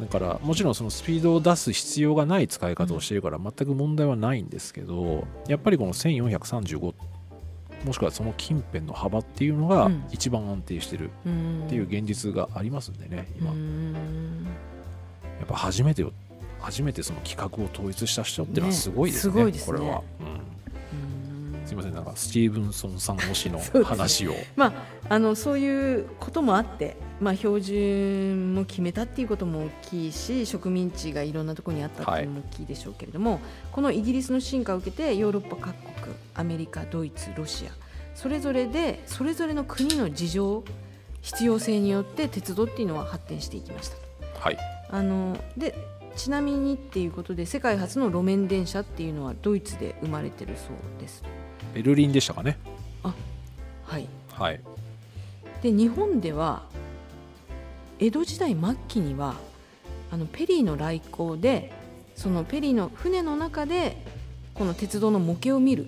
[0.00, 6.94] だからもちろんそのスピードを出す必要がない使い方をしているから全く問題はないんですけどやっぱりこの1435
[7.84, 10.04] もしくはその近辺の幅っていうのがうん。
[10.10, 11.64] 一番安定してるうん。
[11.66, 14.46] っていう現実がありますんでね今、うやん
[15.44, 16.12] っぱ初めてよ
[16.60, 19.78] 初めてその企画を統一した人っていうのはすごいですねねすごいですね。
[19.78, 20.40] これは、うん、
[21.72, 21.94] すいません。
[21.94, 24.34] なんかスティーブンソンさん推しの 話を。
[24.56, 24.72] まあ、
[25.08, 33.40] あのそういうこともあって、まあ、標準も決めたっていうことも大きいし植民地がいろんなところにあったっていうのも大きいでしょうけれども、
[33.72, 37.70] このイギリスの進化を受けてヨーロッパ各国アメリカドイツロシア
[38.14, 40.64] それぞれでそれぞれの国の事情
[41.22, 43.96] 必要性によって鉄道っていうのは発展していきました。
[43.96, 44.02] と。
[44.40, 44.58] はい。
[44.90, 45.74] あので
[46.16, 51.22] ちなみにっていうことで世界初の路面電車っていうのはドイツで生まれてるそうです。
[51.74, 52.58] ベルリンでしたかね。
[53.84, 54.60] はい、はい。
[55.62, 56.62] で日本では
[57.98, 59.34] 江戸時代末期には
[60.10, 61.72] あのペリーの来航で
[62.16, 63.96] そのペリーの船の中で
[64.54, 65.86] この鉄道の模型を見る。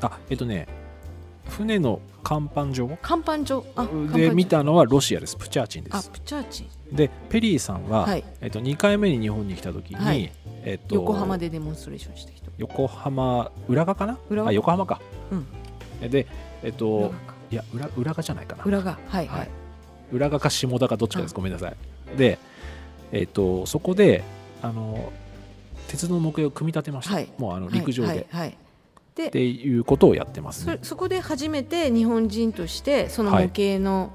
[0.00, 0.66] あえっとね
[1.52, 2.88] 船の甲板上？
[2.88, 3.64] 甲板上？
[3.76, 5.36] あで見たのはロシアです。
[5.36, 6.96] プチャーチンであすプチャーチン。
[6.96, 8.24] でペリーさんは、はい。
[8.40, 10.32] えっと、2回目に日本に来た時に、はい。
[10.64, 12.50] えっと、横浜でデモンストレーションした人。
[12.58, 14.18] 横浜浦賀かな？
[14.30, 15.00] 浦賀あ横浜か。
[15.30, 16.10] うん。
[16.10, 16.26] で
[16.62, 17.14] えっ浦と賀か。
[17.50, 18.64] いや浦浦賀じゃないかな。
[18.64, 19.46] 浦賀はいははい。
[19.46, 19.50] い
[20.12, 21.32] 浦賀か下田かどっちかです。
[21.32, 21.34] あ。
[21.36, 21.76] ごめんなさい。
[22.16, 22.38] で
[23.12, 24.24] えっとそこで
[24.62, 25.12] あの
[25.88, 27.28] 鉄道の模型を組み立てました、はい。
[27.36, 28.56] もうあの陸上で、はいはい
[29.12, 30.78] っていうことをやってますね。
[30.82, 34.12] そそこで初めて日本人としてその模型の,、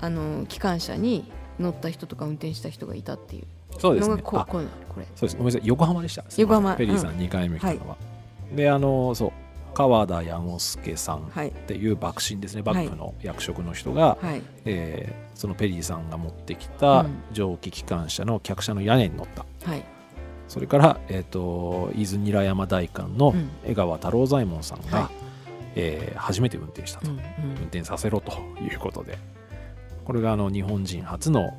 [0.00, 3.44] あの機関車に乗った人とか運転した人がいたっていう。
[3.78, 4.16] そうですね。
[4.22, 5.06] こうここれ。
[5.14, 5.36] そうです。
[5.36, 5.66] ごめんなさい。
[5.66, 6.24] 横浜でした。
[6.36, 6.74] 横浜。
[6.74, 7.74] ペリーさん2回目来た。
[7.74, 7.96] のは、
[8.54, 9.32] であのそう。
[9.74, 11.90] 川田矢之助さんっはいてい。
[11.90, 12.62] う幕臣ですね。
[12.62, 14.42] 幕府の役職の人が、はい。
[14.64, 17.22] えーそのペリーさんが持ってきうたん。
[17.32, 19.46] 蒸気機関車の客車の屋根に乗った。
[19.64, 19.84] はい
[20.52, 23.48] それから、えー、と伊豆韮山大官のうん。
[23.64, 25.10] 江川太郎左衛門さんが、はい。
[25.76, 27.22] えー初めて運転したと、うんうん。
[27.22, 29.16] 運転させろということで。
[30.04, 31.56] これがあの日本人初の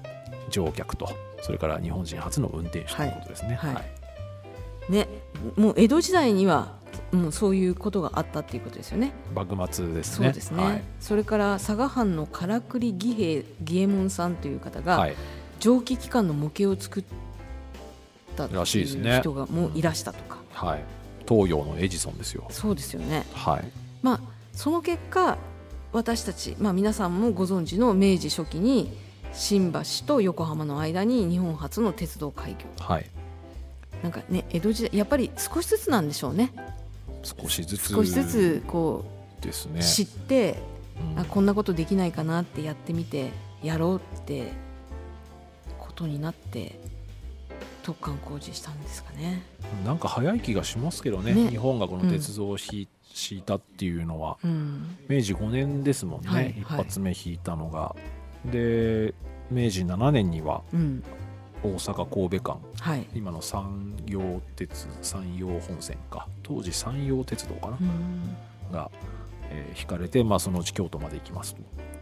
[0.52, 1.10] 乗客と
[1.42, 3.56] それから日本人初の運転手ということですね。
[3.56, 3.74] はい。
[3.74, 4.92] はい。
[4.92, 5.08] ね
[5.56, 6.74] もう江戸時代には
[7.12, 9.12] もうそういうことがあったっていうことですよね。
[9.34, 10.28] 幕末ですね。
[10.28, 10.84] そうですね、はい。
[11.00, 15.16] それから佐賀藩のからくり義兵衛義右衛門さんという方が、はい。
[15.60, 17.16] 蒸気機関の模型を作った
[18.34, 19.20] ってらしいですね。
[19.20, 20.84] 人がもういらしたとか、はい、
[21.28, 22.48] 東洋のエジソンですよ。
[22.50, 23.26] そうですよね。
[23.34, 23.64] はい、
[24.02, 24.20] まあ
[24.54, 25.38] その結果
[25.92, 28.92] 私たち、まあ、皆さんもご存知の明治初期に
[29.32, 32.66] 新橋と横浜の間に日本初の鉄道開業。
[32.84, 33.10] はい、
[34.02, 36.52] なんかね江戸時代やっぱり少しずつなんでしょうね。
[37.24, 39.06] 少しずつ少しずつこ
[39.42, 39.80] ですね。
[39.80, 40.58] う知って、
[41.14, 41.20] うん。
[41.20, 43.32] あこんなことできないかなってやってみて
[43.62, 44.52] やろうって
[45.80, 46.80] ことになって
[47.84, 49.44] 特貫工事したんですかね。
[49.86, 51.34] なんか早い気がしますけどね。
[51.34, 51.50] ね。
[51.50, 54.38] 日本がこの鉄道を引い,、敷いたっていうのは。
[54.44, 54.98] うん。
[55.08, 57.96] 明治5年ですもんね、はい一発目引いたのが。
[58.46, 59.14] で
[59.52, 61.04] 明治7年にはうん。
[61.64, 62.60] 大阪神戸間。
[62.80, 63.08] はい。
[63.14, 66.28] 今の山陽鉄山陽本線か。
[66.42, 68.36] 当時山陽鉄道かな、うん。
[68.72, 68.92] が、
[69.54, 71.56] えー引かれて、まあ、そのうち京都まで行きます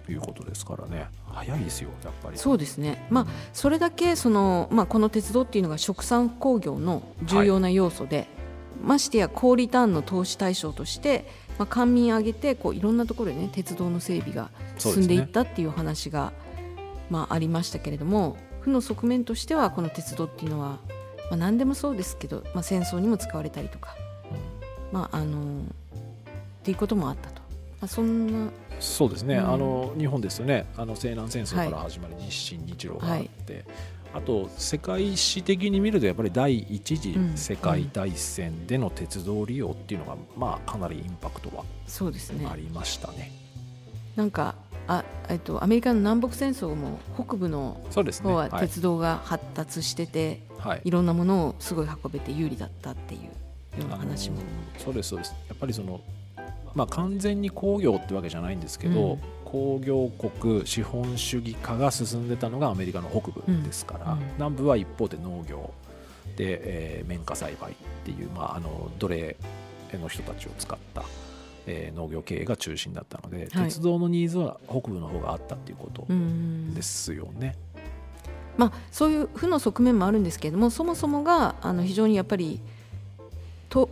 [0.05, 1.07] ということですからね。
[1.27, 2.37] 早いですよやっぱり。
[2.37, 8.27] そうですね、まあ、それだけその、まあ、この鉄道っていうのが殖産工業の重要な要素で、
[8.83, 11.25] ましてや高リターンの投資対象として、
[11.57, 16.33] まあ、官民挙げてこういろんなところで、ね、鉄道の整備が進んでいったっていう話が、
[17.09, 20.79] まあ、ありましたけれども負の側面としてはこの鉄道っていうのは、
[21.29, 23.95] まあ、何でもそうですけど、まあ、戦争にも使われたりとか、
[24.91, 25.61] まあ、あの
[26.61, 27.40] っていうこともあったと。
[27.81, 28.51] まあ、そんな。
[28.79, 29.53] そうですね、うん。
[29.53, 30.65] あの日本ですよね。
[30.77, 33.65] あの西南戦争から始まり日清日露があって、
[34.13, 37.37] あと世界史的に見るとやっぱり第一次うん。
[37.37, 42.47] 世界大戦での鉄道利用っていうのが、まあかなりインパクトはそうですね。
[42.49, 43.31] ありましたね。
[44.15, 44.55] なんか
[44.87, 47.81] あ、えっと、アメリカの南北戦争も北部の。
[47.93, 48.59] 方ははい。
[48.61, 50.81] 鉄道が発達してて、はい。
[50.83, 53.21] い、ろんなものをすごい運べて有利だったっていう
[53.79, 54.37] ような話も、
[54.77, 55.33] そうですそうです。
[55.47, 56.01] やっぱりその
[56.75, 59.19] まあ完全に工業ってわけじゃないんですけど、うん。
[59.45, 64.19] 工業国資本主義化が進んでたのがアメリカの北部ですから、うん。
[64.19, 65.73] うん南部は一方で農業
[66.37, 69.35] で、えー綿花栽培っていう、まあ、あの奴隷
[69.93, 71.03] の人たちを使った、
[71.67, 73.65] えー農業経営が中心だったので、はい。
[73.65, 76.73] 鉄道のニーズは北部の方があったっていうことうん。
[76.73, 77.55] ですよね。
[78.57, 82.59] まあ、そういう負の側面もあるんですけれどもそもそもがあの非常にやっぱり
[83.69, 83.89] と、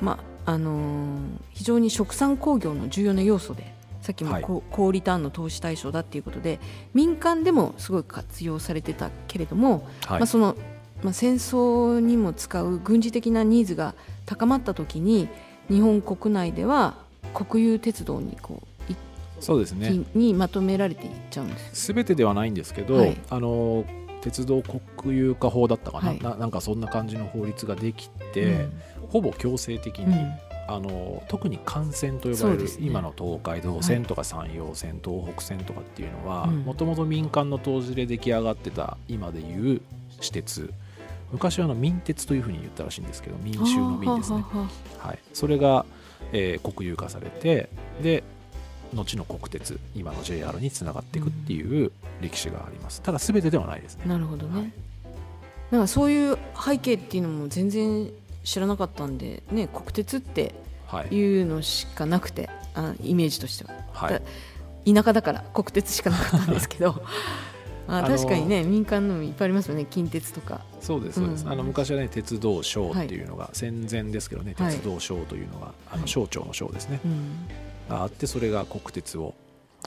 [0.00, 0.18] まあ
[0.50, 1.20] あのー
[1.52, 4.42] 非常に殖産工業の重要な要素でさっきもはい。
[4.42, 6.58] 高,、高リターンの投資対象だっていうことで
[6.94, 10.20] 民間でもすごい活用されてたけれども、はい。
[10.20, 10.56] まあ、その、
[11.02, 13.94] まあ、戦争にも使う軍事的なニーズが
[14.24, 15.28] 高まった時に
[15.68, 16.96] 日本国内では
[17.34, 18.94] 国有鉄道にこう
[19.40, 20.04] そうですね。
[20.14, 21.92] にまとめられていっちゃうんです。
[21.92, 23.16] 全てではないんですけど、はい。
[23.30, 23.84] あの
[24.20, 26.18] 鉄道国有化法だったかな,、はい。
[26.20, 28.72] ななんかそんな感じの法律ができて、うん
[29.10, 30.38] ほぼ強制的に、うん。
[30.68, 32.70] あの特に幹線と呼ばれる、ね。
[32.78, 36.60] 今の東海道線とか山陽線、東北線とかっていうのはうん。
[36.60, 39.80] もともと民間の投資で出来上がってた今でいう
[40.20, 40.72] 私鉄。
[41.32, 44.44] 昔はあの民鉄というふうに言ったらしいんですけど民衆の民ですね。
[44.98, 45.86] はい、それが、
[46.32, 47.68] えー国有化されて
[48.02, 48.22] で
[48.92, 53.00] 後の国鉄今の JR につながっていくっていう歴史があります。
[53.02, 54.04] ただ全てではないですね。
[54.06, 54.72] なるほどね、はい。
[55.70, 58.10] なんかそういう背景っていうのも全然
[58.44, 60.54] 知らなかったんで、ね、国鉄って
[60.86, 63.70] はい、いうのしかなくてあイメージとしては。
[63.92, 64.10] は
[64.84, 66.94] い、田舎だから国鉄しかなかったんですけど。
[67.88, 70.60] のあ確かにね民間のもいっぱいありますよね近鉄とか。
[70.80, 71.52] そうですそうです、うん。
[71.52, 74.74] あの昔はね鉄道省っていうのが、戦前ですけどねはい。
[74.74, 76.00] 鉄道省というのが、あはい。
[76.00, 77.48] の省庁の省ですね、うん。
[77.88, 79.34] があってそれが国鉄を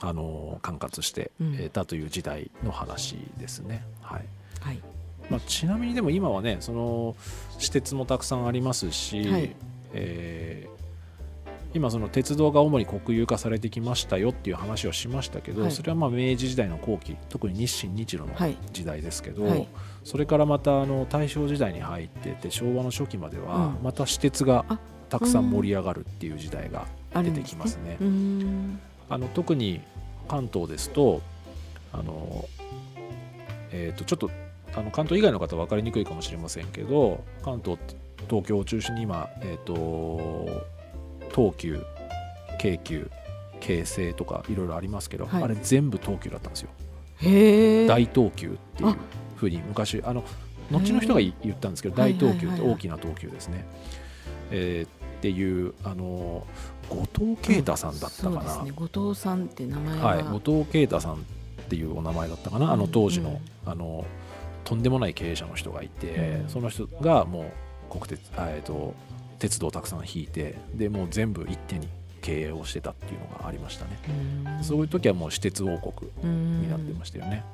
[0.02, 1.30] あの管轄して
[1.72, 4.26] たという時代の話ですね、はいはい
[5.30, 7.16] まあ、ちなみにでも今はねその
[7.58, 9.56] 私鉄もたくさんありますし、はい。
[9.92, 10.74] えー
[11.74, 15.72] 今その鉄道が主に国有化されてきましたよっていう話をしましたけど、はい。
[15.72, 18.56] それはまあ明治時代の後期特に日清日露のはい。
[18.72, 19.68] 時代ですけど、はい。
[20.04, 23.82] それからまたあの大正時代に入ってて昭和の初期まではうん。
[23.82, 26.86] また私鉄があたくさん盛り上がるっていう時代が
[27.20, 27.96] 出てきますね。
[28.00, 28.80] うーん。
[29.08, 29.80] あの特に
[30.28, 31.22] 関東ですと
[31.92, 32.48] あの、
[33.72, 34.30] えー、とちょっと
[34.76, 37.78] あの関東以外の方は分かりにくいかもしれませんけど関東
[38.28, 40.64] 東京を中心に今、えー、と
[41.34, 41.82] 東急
[42.58, 43.10] 京急
[43.60, 45.42] 京成とかいろいろありますけど、はい。
[45.42, 46.68] あれ全部東急だったんですよ。
[47.86, 48.96] 大東急っていうあ。
[49.36, 50.24] ふうに昔あの
[50.70, 53.66] 後の人が言言ったんですけどはい大東急って大きな東急ですね。
[54.50, 56.46] えーっていうあの
[56.90, 58.34] 後藤啓太さんだったかな。
[58.36, 58.70] そうですね。
[58.72, 61.16] 後藤さんって名前が、はい、後藤啓太さんっ
[61.66, 64.04] ていうお名前だったかな、あの当時の,、あの
[64.64, 66.48] とんでもない経営者の人がいて、うん。
[66.48, 67.52] その人がも
[67.90, 68.94] う国鉄あ、えー、と
[69.38, 71.88] 鉄道をたくさん引いてでもう全部一手に
[72.22, 73.98] 経営をしてたっていうのがありましたね、
[74.62, 77.44] そういう時はもう私鉄王国になってましたよね、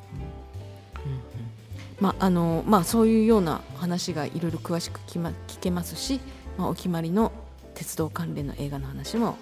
[1.99, 6.21] まああのまあ、そういうような話がいろいろ詳しく聞きま聞けますし、
[6.57, 7.33] まあ、お決まりの
[7.75, 9.37] 鉄道関連の映画の話も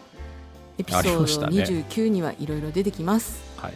[0.78, 1.62] エピソードましたね。
[1.62, 3.74] 29にはいろいろ出てきます、うんはい、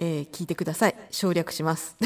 [0.00, 0.94] えー聞いてください。
[1.10, 1.96] 省略します、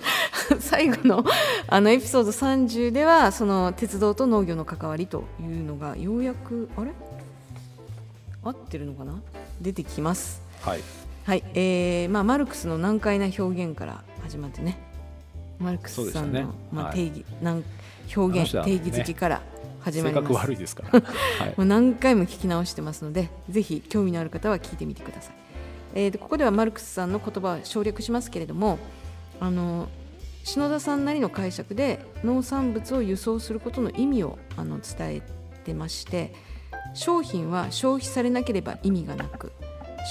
[0.60, 1.24] 最後の
[1.66, 6.92] あのエピソード30ではその鉄道と農業の関わりというのがようやくあれ？
[8.42, 9.20] 合ってるのかな？
[9.60, 10.42] 出てきます。
[10.62, 10.80] はい。
[11.26, 14.78] はい、えーまあ、マルクスの難解な表現から始まってね。
[15.58, 16.46] マルクスさんの、ね。
[16.72, 16.94] まあ、はい。
[16.94, 17.62] 定義、なん
[18.16, 18.62] 表現、ね。
[18.64, 19.42] 定義づけから
[19.80, 20.28] 始ま性ります。
[20.28, 21.00] 格悪いですから、
[21.38, 21.54] はい。
[21.56, 25.34] もう何回も聞き直してますのでぜひ興味のある方は聞いてみてください、
[25.94, 28.78] えーここではマルクスさんの言葉を省略しますけれども
[29.40, 29.88] あの
[30.44, 35.22] 篠田さんなりの解釈で農産物を輸送することの意味をあの伝え
[35.64, 36.32] てまして
[36.94, 39.52] 商品は消費されなければ意味がなく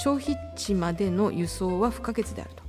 [0.02, 2.62] 消費地までの輸送は不可欠であると。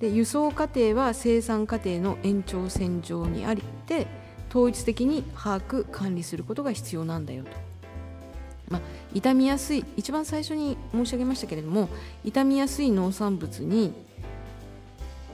[0.00, 4.06] で輸送過程は生産過程の延長線上にありて
[4.48, 7.50] 統一的に把握管理することが必要なんだよと、
[8.70, 8.80] まあ、
[9.12, 11.88] 傷みやすい一番最初に申し上げましたけれども
[12.24, 13.92] 傷みやすい農産物に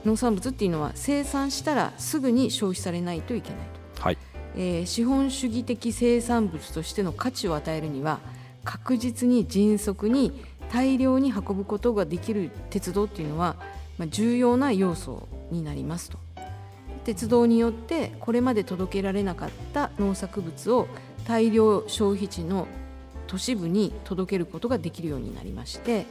[0.03, 3.59] 農産物っていうのは生産したらすぐに消費されないといけない
[3.95, 4.01] と。
[4.01, 4.17] はい。
[4.55, 8.19] えー資本主義的生産物としての価値を与えるには
[8.63, 13.55] 確実に迅速に大量に運ぶことができる鉄道っていうのは、
[13.97, 16.17] まあ、重要な要素になりますと。
[17.03, 20.87] 鉄道によってこれまで届けられなかった農作物を
[21.25, 22.67] 大量消費地の
[23.27, 26.05] 都市部に届けることができるようになりまして、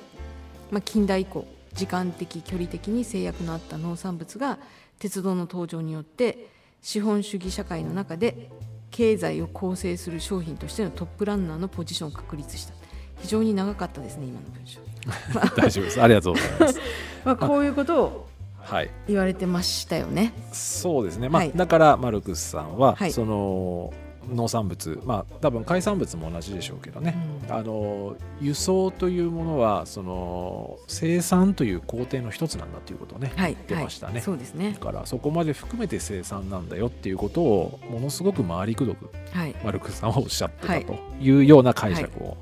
[0.70, 4.58] まあ、近代以降時間的距離的に制約のあった農産物が
[4.98, 6.48] 鉄道の登場によって
[6.80, 8.50] 資本主義社会の中で
[8.90, 12.74] 経済を構成する商品としてのトップランナーのポジションを確立した。
[13.20, 14.80] 非常に長かったですね今の文章、
[15.56, 16.02] 大丈夫です。
[16.02, 16.80] ありがとうございます。
[17.24, 18.90] まあ、こういうことをはい。
[19.06, 20.32] 言われてましたよね。
[20.52, 21.52] そうですね、まあはい。
[21.54, 23.12] だからマルクスさんは、はい。
[23.12, 23.92] その
[24.28, 27.16] 農産物まあ多分海産物も同じでしょうけどね、
[27.48, 27.54] うん。
[27.54, 34.14] あの輸送というものはその生産という工程の一つなんだということをね、はい出ましたね。
[34.14, 34.72] はい、そうですね。
[34.72, 39.54] だからそこまで含めて生産なんだよっていうことをものすごく回りくどくはい。
[39.64, 41.30] マルクスさんはおっしゃってはいたとい。
[41.30, 42.36] うような解釈を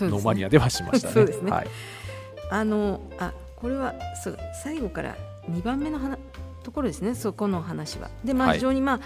[0.00, 1.14] ノーマニアではしましたね。
[1.14, 1.50] そうですね。
[1.50, 1.66] はい、
[2.50, 5.16] あのあこれはそう最後から
[5.50, 6.18] 2番目の話
[6.62, 7.14] ところですね。
[7.14, 8.10] そこの話は。
[8.24, 8.58] でまあはい。
[8.58, 9.00] 非常にまあ、い、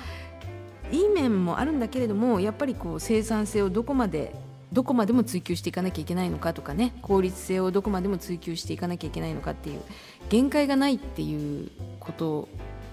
[1.01, 4.35] い面もあるんだけれどもやっぱりこう生産性をどこまで
[4.73, 9.81] どこまでも追求していかなきゃいけないのかとかね効率性をどこまでも追求していかなきゃいけないのかっていう
[10.29, 11.71] 限界がないっていう
[12.01, 12.49] こと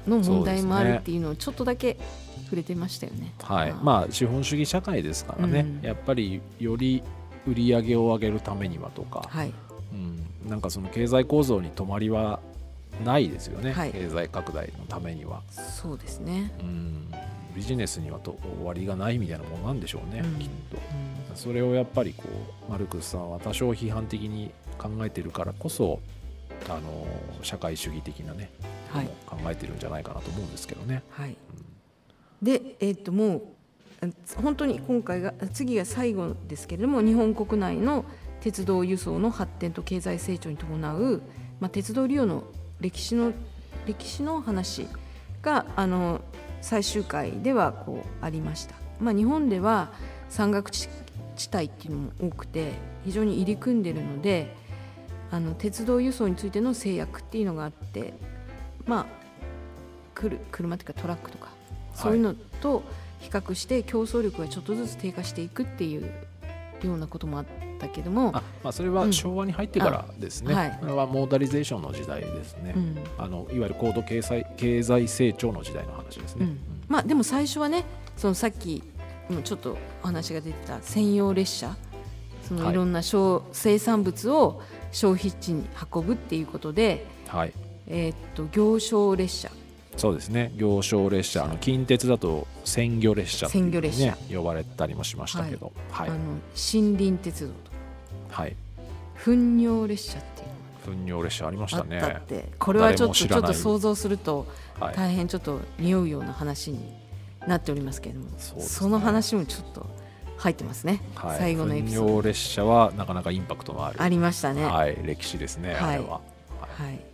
[0.08, 1.98] の問題もあるっていうのをちょっとだけ
[2.46, 3.34] 触れてましたよね。
[3.42, 3.74] はい。
[3.82, 5.88] まあ資本主義社会ですからね、うん。
[5.88, 7.02] やっぱりより
[7.48, 9.54] 売り上げを上げるためにはとか、はい。
[9.94, 12.40] うん、なんかその経済構造に止まりは
[13.06, 13.92] ないですよね、はい。
[13.92, 16.52] 経済拡大のためには、そうですね。
[16.60, 17.08] うん、
[17.52, 20.40] ビジネスにはと終わりがないみたいなものなんでしょうね、うん。
[20.40, 20.78] きっと。
[21.36, 22.24] それをやっぱりこ
[22.68, 26.00] うマルクスさんは多少批判的に考えてるからこそ
[26.70, 27.08] あの
[27.42, 28.50] 社会主義的なね、
[28.90, 29.10] はい。
[29.26, 31.04] 考えてるんじゃないかなと思うんですけどね。
[31.10, 31.38] はい、
[32.42, 33.42] で、えっともう
[34.02, 34.08] あ
[34.42, 38.04] 本当に今回が次が最後ですけれども日本国内の
[38.42, 41.22] 鉄道輸送の発展と経済成長に伴う、
[41.60, 42.44] まあ、鉄道利用の
[42.80, 43.32] 歴史の
[43.86, 44.88] 歴史の話
[45.44, 46.22] があの
[46.62, 48.76] 最終回ではこうありました。
[49.00, 49.90] まあ、日本では
[50.30, 50.88] 山岳地
[51.54, 54.56] 帯っていうのも多くて非常に入り組んでるので
[55.32, 58.14] あの鉄道輸送についての制約っていうのがあって
[58.86, 59.06] まあ
[60.14, 61.50] 来る車っていうかトラックとか
[61.96, 62.84] そういうのと
[63.20, 66.12] 比較して競争力がちょっとずつ低下していくっていう
[66.88, 67.46] ようなこともあっ
[67.80, 70.78] たけどもあ、まあ、それは昭和に入ってからですね、うんはい。
[70.80, 72.98] これはモーダリゼーションの時代ですね、うん。
[73.18, 76.60] あのいわゆる高度経済経済成長の時代の話ですね、うん。
[76.88, 77.86] まあでも最初はね
[78.18, 78.84] そのさっき
[79.30, 81.76] もちょっとお話が出てた専用列車
[82.48, 82.64] そはい。
[82.66, 84.62] のいろんな小生産物を
[84.92, 87.54] 消費地に運ぶっていうことで、はい。
[87.88, 89.52] えーっと行商列車
[89.98, 90.52] そうですね。
[90.56, 95.72] 行商列車あの近鉄だと鮮魚列車っていうね鮮魚呼ばれたりもしましたけど。
[95.92, 96.10] はい。
[96.10, 97.72] あの森林鉄道と
[98.34, 98.42] か。
[98.42, 98.56] はい。
[99.16, 102.50] 糞尿列車っていうの糞尿列車ありましたたねって。
[102.58, 104.48] これはちょっとちょっと想像すると
[104.80, 104.96] はい。
[104.96, 106.80] 大変ちょっと匂うような話に
[107.48, 108.70] なっておりますけれどもそうですね。
[108.70, 109.88] その話もちょっと
[110.38, 111.38] 入ってますね、はい。
[111.38, 112.06] 最後のエピソード。
[112.06, 114.66] 糞尿列車はなかなかインパクトのあるありましたね。
[114.66, 115.78] はい、歴史ですね、はい。
[115.78, 116.22] あれは、
[116.60, 116.86] はい。
[116.86, 117.11] はい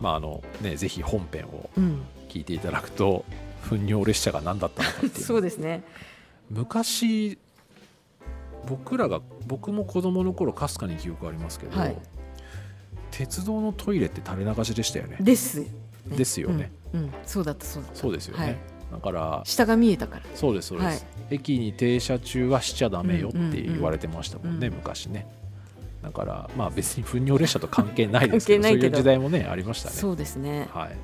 [0.00, 3.24] まああのね、ぜひ本編をうん、聞いていただくと
[3.62, 5.24] 糞尿列車が何だったのかっていう。
[5.24, 5.82] そうですね。
[6.50, 7.38] 昔
[8.66, 11.96] 僕らが僕も子供の頃かすかに記憶ありますけど、はい。
[13.10, 15.16] 鉄道のトイレって垂れ流しでしたよね。
[15.20, 15.66] です、ね。
[16.16, 17.00] ですよね、うん。
[17.00, 17.98] うん、そうだったそうだった。
[17.98, 18.56] そうですよね、はい。
[18.92, 20.22] だから下が見えたから。
[20.34, 21.34] そうですそうです、はい。
[21.36, 25.26] 駅に停車中はしちゃダメよってうんうんうん言われてましたもんね、うん昔ね
[26.02, 28.96] だからまあ別に糞尿列車と関係ないですけど関係ないけど。
[28.98, 29.96] そういう時代もねありましたね。
[29.96, 30.68] そうですね。
[30.72, 30.96] はい。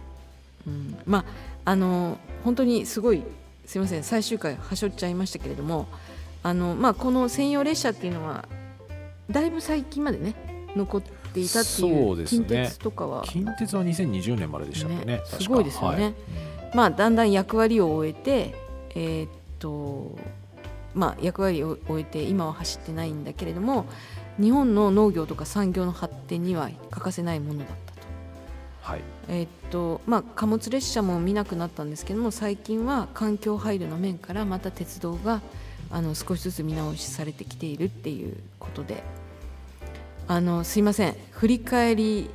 [0.67, 1.25] うん、まあ
[1.71, 3.23] あの本当にすごい
[3.67, 5.87] すみません最終回はしょっちゃいましたけれども、
[6.43, 8.49] あのまあこの専用列車っていうのは
[9.31, 10.35] だいぶ最近までね
[10.77, 15.17] 残っていたっていそう近鉄とかは、近鉄は2020年まででしたっけね。
[15.17, 16.05] ねすごいですよね。
[16.05, 16.15] はい。
[16.75, 18.55] まあだんだん役割を終えて、
[18.95, 20.17] えーっと
[20.95, 23.87] まあ役割を終えて今は走ってないんだけれども
[24.41, 28.01] 日本の農業とか産業の発展には欠かせないものだったと。
[28.83, 29.01] はい。
[29.29, 35.41] えーっとまあ、貨物列車も見なくなったんですけども最近は環境配慮の面からまた鉄道が
[35.91, 39.03] あの少しずつ見直しされてきているっていうことで。
[40.29, 41.15] あのすいません。
[41.31, 42.29] 振り返り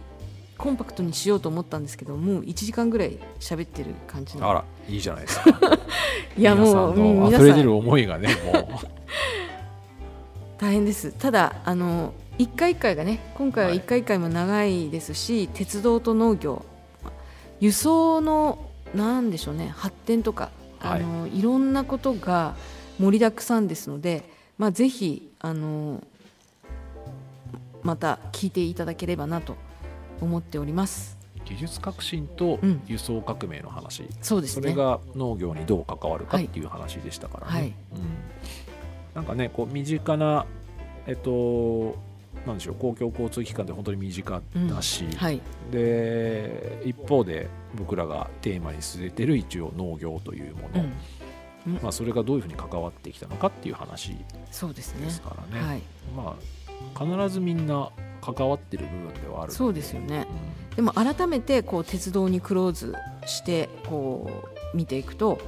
[0.58, 5.50] コンパクトにしようと思ったんですけどもう1時間ぐらい喋ってる感じあらいいじゃないですか。
[6.38, 8.88] いやもう皆さんの溢れ出る思いがねもう
[10.62, 11.12] 大変です。
[11.12, 13.80] ただあの一回一回がね今回ははい。
[13.80, 16.64] 一回一回も長いですし、鉄道と農業
[17.60, 21.02] 輸送のなんでしょうね発展とか、はい。
[21.02, 22.54] あのいろんなことが
[23.00, 24.24] 盛りだくさんですので、
[24.60, 26.04] まあ、ぜひあの
[27.82, 29.56] また聞いていただければなと
[30.22, 31.18] 思っております。
[31.44, 32.82] 技術革新とうん。
[32.86, 34.62] 輸送革命の話、そうですね。
[34.62, 37.64] それが農業にどう関わるかっていう話でしたからね、はい。
[37.64, 37.74] うん、
[39.14, 40.46] なんかねこう身近な
[41.08, 41.96] えっと
[42.46, 45.42] なんでしょう公共交通機関って本当に身近だし、はい、
[45.72, 50.86] で一方で僕らがテーマに据えてる一応農業というもの、
[51.68, 54.16] うん、まあ、それがどういうふうに関わってきたのかっていう話
[54.50, 55.06] そうですね。
[55.06, 55.66] ですからね。
[55.66, 55.82] はい、
[56.16, 57.90] まあ必ずみんな
[58.22, 60.28] 関わってる部分ではあるそうですよね。
[60.72, 60.76] うん。
[60.76, 62.96] でも改めてこう鉄道にクローズ
[63.26, 64.30] してこ
[64.74, 65.40] う見ていくと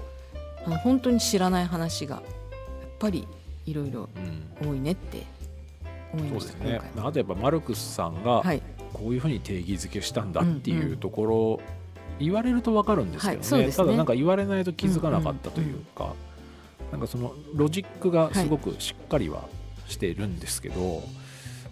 [0.65, 2.23] あの本当に知らない話がやっ
[2.99, 3.27] ぱり
[3.65, 4.09] いろいろ
[4.61, 4.69] うん。
[4.69, 5.25] 多いねって
[6.13, 6.91] 思いました、そうですね。
[6.97, 8.61] あとやっぱマルクスさんがはい、
[8.93, 11.61] こういうふうに定義づけしたんだってうんいううんところ、
[12.19, 13.71] 言われると分かるんですけどね,、はいね。
[13.73, 16.13] ただなんか言われないと気づかなかったというか、
[16.91, 19.45] なんかそのロジックがすごくしっかりは
[19.87, 21.03] しているんですけど、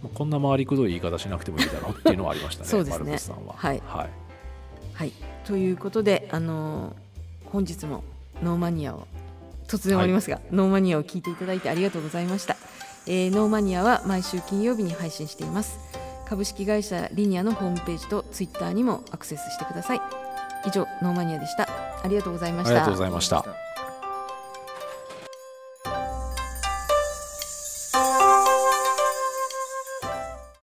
[0.01, 2.89] まあこんな回りくどい言い方しなくてもいいだろうっていうのはありましたねね。
[2.89, 3.53] マルクスさんは。
[3.55, 3.81] はい。
[3.85, 4.09] はい。
[4.93, 5.11] はい、
[5.45, 7.11] ということで、あのー
[7.51, 8.05] 本日も
[8.41, 9.07] ノーマニアを
[9.71, 12.57] 突然終わりますが、ノーマニアを聞いていただいてありがとうございました、
[13.07, 15.79] えーノーマニアは毎週金曜日に配信しています。
[16.27, 20.01] 株式会社リニアのホームページとツイッターにもアクセスしてください。
[20.65, 21.67] 以上ノーマニアでした。
[22.03, 22.71] ありがとうございました。
[22.71, 23.43] ありがとうございました。
[23.43, 23.70] た